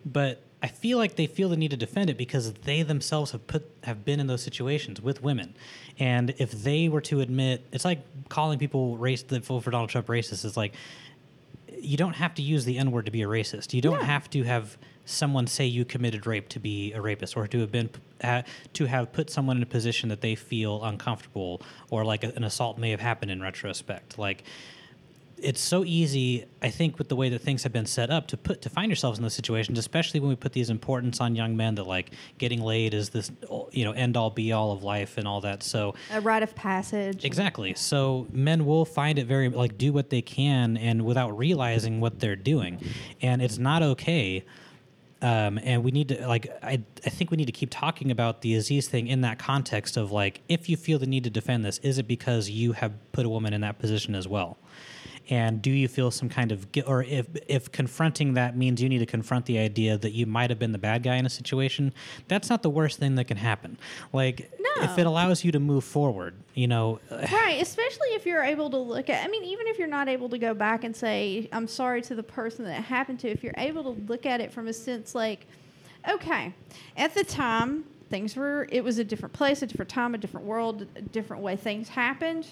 [0.05, 3.45] But I feel like they feel the need to defend it because they themselves have
[3.47, 5.55] put have been in those situations with women,
[5.99, 7.99] and if they were to admit, it's like
[8.29, 10.45] calling people race that vote for Donald Trump racist.
[10.45, 10.73] It's like
[11.81, 13.73] you don't have to use the N word to be a racist.
[13.73, 14.05] You don't Yeah.
[14.05, 17.71] have to have someone say you committed rape to be a rapist, or to have
[17.71, 17.89] been
[18.73, 22.77] to have put someone in a position that they feel uncomfortable, or like an assault
[22.77, 24.17] may have happened in retrospect.
[24.17, 24.43] Like
[25.43, 28.37] it's so easy, I think, with the way that things have been set up to
[28.37, 31.57] put to find yourselves in those situations, especially when we put these importance on young
[31.57, 33.31] men that like getting laid is this
[33.71, 35.61] you know end all be all of life and all that.
[35.61, 37.25] So A rite of passage.
[37.25, 37.73] Exactly.
[37.73, 42.19] So men will find it very like do what they can and without realizing what
[42.19, 42.79] they're doing,
[43.21, 44.45] and it's not okay.
[45.23, 48.41] Um, and we need to like I, I think we need to keep talking about
[48.41, 51.63] the Aziz thing in that context of like if you feel the need to defend
[51.63, 54.57] this, is it because you have put a woman in that position as well?
[55.29, 58.89] And do you feel some kind of guilt, or if if confronting that means you
[58.89, 61.29] need to confront the idea that you might have been the bad guy in a
[61.29, 61.93] situation,
[62.27, 63.77] that's not the worst thing that can happen.
[64.11, 64.51] Like
[64.81, 68.77] if it allows you to move forward, you know, Right, especially if you're able to
[68.77, 71.67] look at I mean even if you're not able to go back and say I'm
[71.67, 74.51] sorry to the person that it happened to if you're able to look at it
[74.51, 75.47] from a sense like
[76.09, 76.53] okay,
[76.97, 80.45] at the time things were it was a different place, a different time, a different
[80.45, 82.47] world, a different way things happened.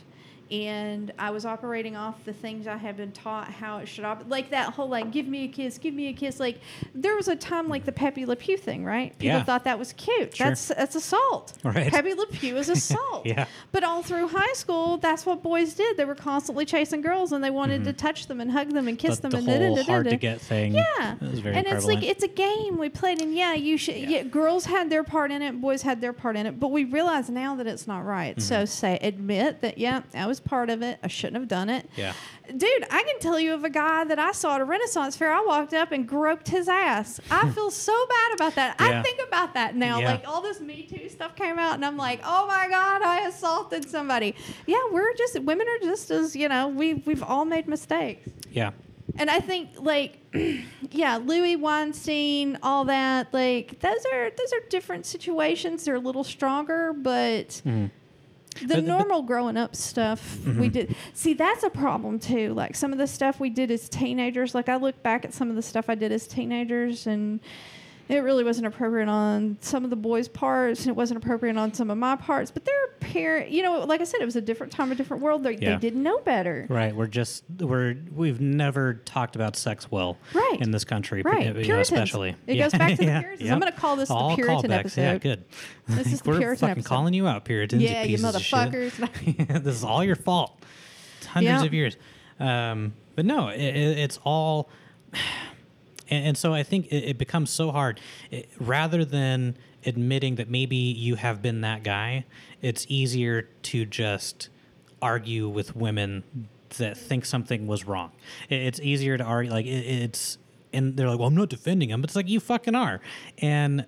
[0.51, 4.27] And I was operating off the things I had been taught how it should operate.
[4.29, 6.39] Like that whole like, give me a kiss, give me a kiss.
[6.39, 6.59] Like
[6.93, 9.17] there was a time like the Pepe Le Pew thing, right?
[9.17, 9.43] People Yeah.
[9.43, 10.35] thought that was cute.
[10.35, 10.47] Sure.
[10.47, 11.53] That's that's assault.
[11.63, 11.89] Right.
[11.89, 13.25] Pepe Le Pew is assault.
[13.25, 13.45] Yeah.
[13.71, 15.95] But all through high school, that's what boys did.
[15.95, 18.99] They were constantly chasing girls, and they wanted to touch them and hug them and
[18.99, 19.31] kiss the, them.
[19.31, 19.91] the and whole da-da-da-da-da.
[19.93, 20.73] hard to get thing.
[20.73, 23.77] Yeah, it was very and it's like it's a game we played, and yeah, you
[23.77, 23.95] should.
[23.95, 24.23] Yeah.
[24.23, 27.29] girls had their part in it, boys had their part in it, but we realize
[27.29, 28.31] now that it's not right.
[28.35, 28.41] Mm-hmm.
[28.41, 30.99] So say admit that yeah, I was part of it.
[31.03, 31.89] I shouldn't have done it.
[31.95, 32.13] Yeah.
[32.47, 35.31] dude, I can tell you of a guy that I saw at a Renaissance fair.
[35.33, 37.19] I walked up and groped his ass.
[37.29, 38.75] I feel so bad about that.
[38.79, 39.99] I think about that now.
[39.99, 40.11] Yeah.
[40.11, 43.27] Like all this Me Too stuff came out, and I'm like, oh my god, I
[43.27, 44.35] assaulted somebody.
[44.67, 48.29] Yeah, we're just women are just as you know we we've all made mistakes.
[48.51, 48.71] yeah.
[49.17, 50.19] And I think like
[50.91, 55.85] yeah, Louis Weinstein, all that, like those are those are different situations.
[55.85, 57.87] They're a little stronger, but mm-hmm.
[58.55, 58.67] The Mm-hmm.
[58.67, 60.95] But- but- normal growing up stuff we did.
[61.13, 62.53] See, that's a problem too.
[62.53, 65.49] Like some of the stuff we did as teenagers, like I look back at some
[65.49, 67.39] of the stuff I did as teenagers and
[68.11, 71.73] it really wasn't appropriate on some of the boys' parts, and it wasn't appropriate on
[71.73, 72.51] some of my parts.
[72.51, 75.23] But they're parent, you know, like I said, it was a different time, a different
[75.23, 75.43] world.
[75.43, 75.71] They, Yeah.
[75.73, 76.65] they didn't know better.
[76.69, 76.95] Right.
[76.95, 80.57] We're just we're we've never talked about sex well Right.
[80.61, 81.47] in this country, Right.
[81.47, 81.91] you Puritans.
[81.91, 82.35] especially.
[82.47, 83.49] It goes back to the Puritans.
[83.49, 84.97] I'm gonna call this the All Puritan callbacks.
[84.97, 85.45] Yeah, good.
[85.87, 86.89] This is the we're Puritan fucking episode.
[86.89, 87.81] calling you out, Puritans.
[87.81, 88.25] Yeah, you shit.
[88.25, 89.63] motherfuckers.
[89.63, 90.61] this is all your fault.
[91.17, 91.65] It's hundreds Yeah.
[91.65, 91.97] of years.
[92.39, 94.69] Um, but no, it, it, it's all.
[96.11, 97.99] And, and so I think it, it becomes so hard.
[98.29, 102.25] It, rather than admitting that maybe you have been that guy,
[102.61, 104.49] it's easier to just
[105.01, 106.23] argue with women
[106.77, 108.11] that think something was wrong.
[108.49, 110.37] It, it's easier to argue, like, it, it's,
[110.71, 112.03] and they're like, well, I'm not defending him.
[112.03, 113.01] It's like, you fucking are.
[113.39, 113.85] And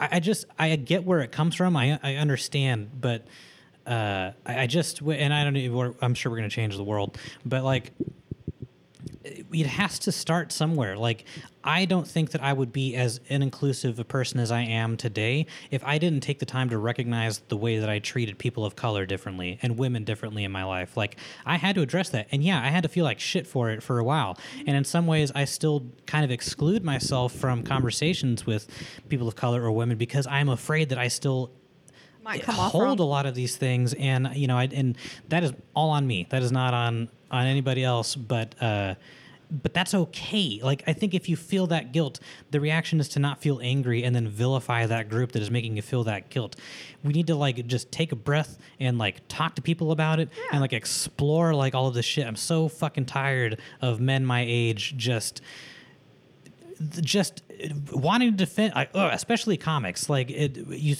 [0.00, 1.76] I, I just, I get where it comes from.
[1.76, 3.26] I, I understand, but
[3.86, 7.62] uh, I, just, and I don't know, I'm sure we're to change the world, but
[7.64, 7.92] like,
[9.52, 10.96] it has to start somewhere.
[10.96, 11.24] Like,
[11.64, 15.46] I don't think that I would be as inclusive a person as I am today
[15.70, 18.76] if I didn't take the time to recognize the way that I treated people of
[18.76, 20.96] color differently and women differently in my life.
[20.96, 22.28] Like, I had to address that.
[22.30, 24.38] And yeah, I had to feel like shit for it for a while.
[24.66, 28.68] And in some ways, I still kind of exclude myself from conversations with
[29.08, 31.50] people of color or women because I'm afraid that I still
[32.72, 34.98] hold a lot of these things and you know I, and
[35.28, 38.96] that is all on me that is not on on anybody else but uh
[39.50, 40.60] but that's okay.
[40.62, 42.20] Like i think if you feel that guilt
[42.50, 45.76] the reaction is to not feel angry and then vilify that group that is making
[45.76, 46.56] you feel that guilt.
[47.04, 50.28] We need to like just take a breath and like talk to people about it
[50.52, 52.26] and like explore like all of this shit.
[52.26, 55.40] I'm so fucking tired of men my age just
[57.00, 57.42] just
[57.92, 60.08] wanting to defend, like, oh, especially comics.
[60.08, 60.96] Like it, you,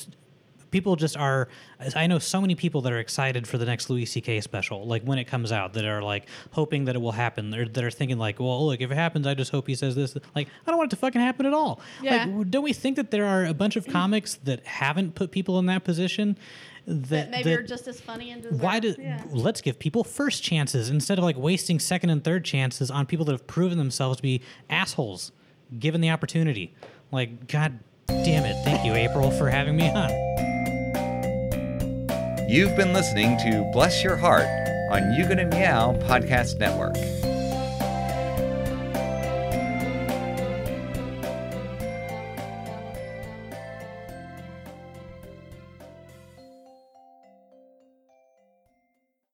[0.71, 1.49] people just are.
[1.95, 4.41] I know so many people that are excited for the next Louis C.K.
[4.41, 7.55] special, like when it comes out, that are like hoping that it will happen.
[7.55, 9.95] Or that are thinking like, well, look, if it happens, I just hope he says
[9.95, 10.17] this.
[10.35, 11.81] Like, I don't want it to fucking happen at all.
[12.03, 12.25] Yeah.
[12.25, 15.59] Like, don't we think that there are a bunch of comics that haven't put people
[15.59, 16.37] in that position?
[16.87, 18.63] That, that maybe that- are just as funny and deserve.
[18.63, 19.23] why do yeah.
[19.31, 23.27] let's give people first chances instead of like wasting second and third chances on people
[23.27, 24.41] that have proven themselves to be
[24.71, 25.31] assholes
[25.79, 26.75] given the opportunity
[27.13, 30.09] like god damn it thank you april for having me on
[32.49, 34.49] You've been listening to Bless Your Heart
[34.91, 36.97] on You Gonna Meow Podcast Network.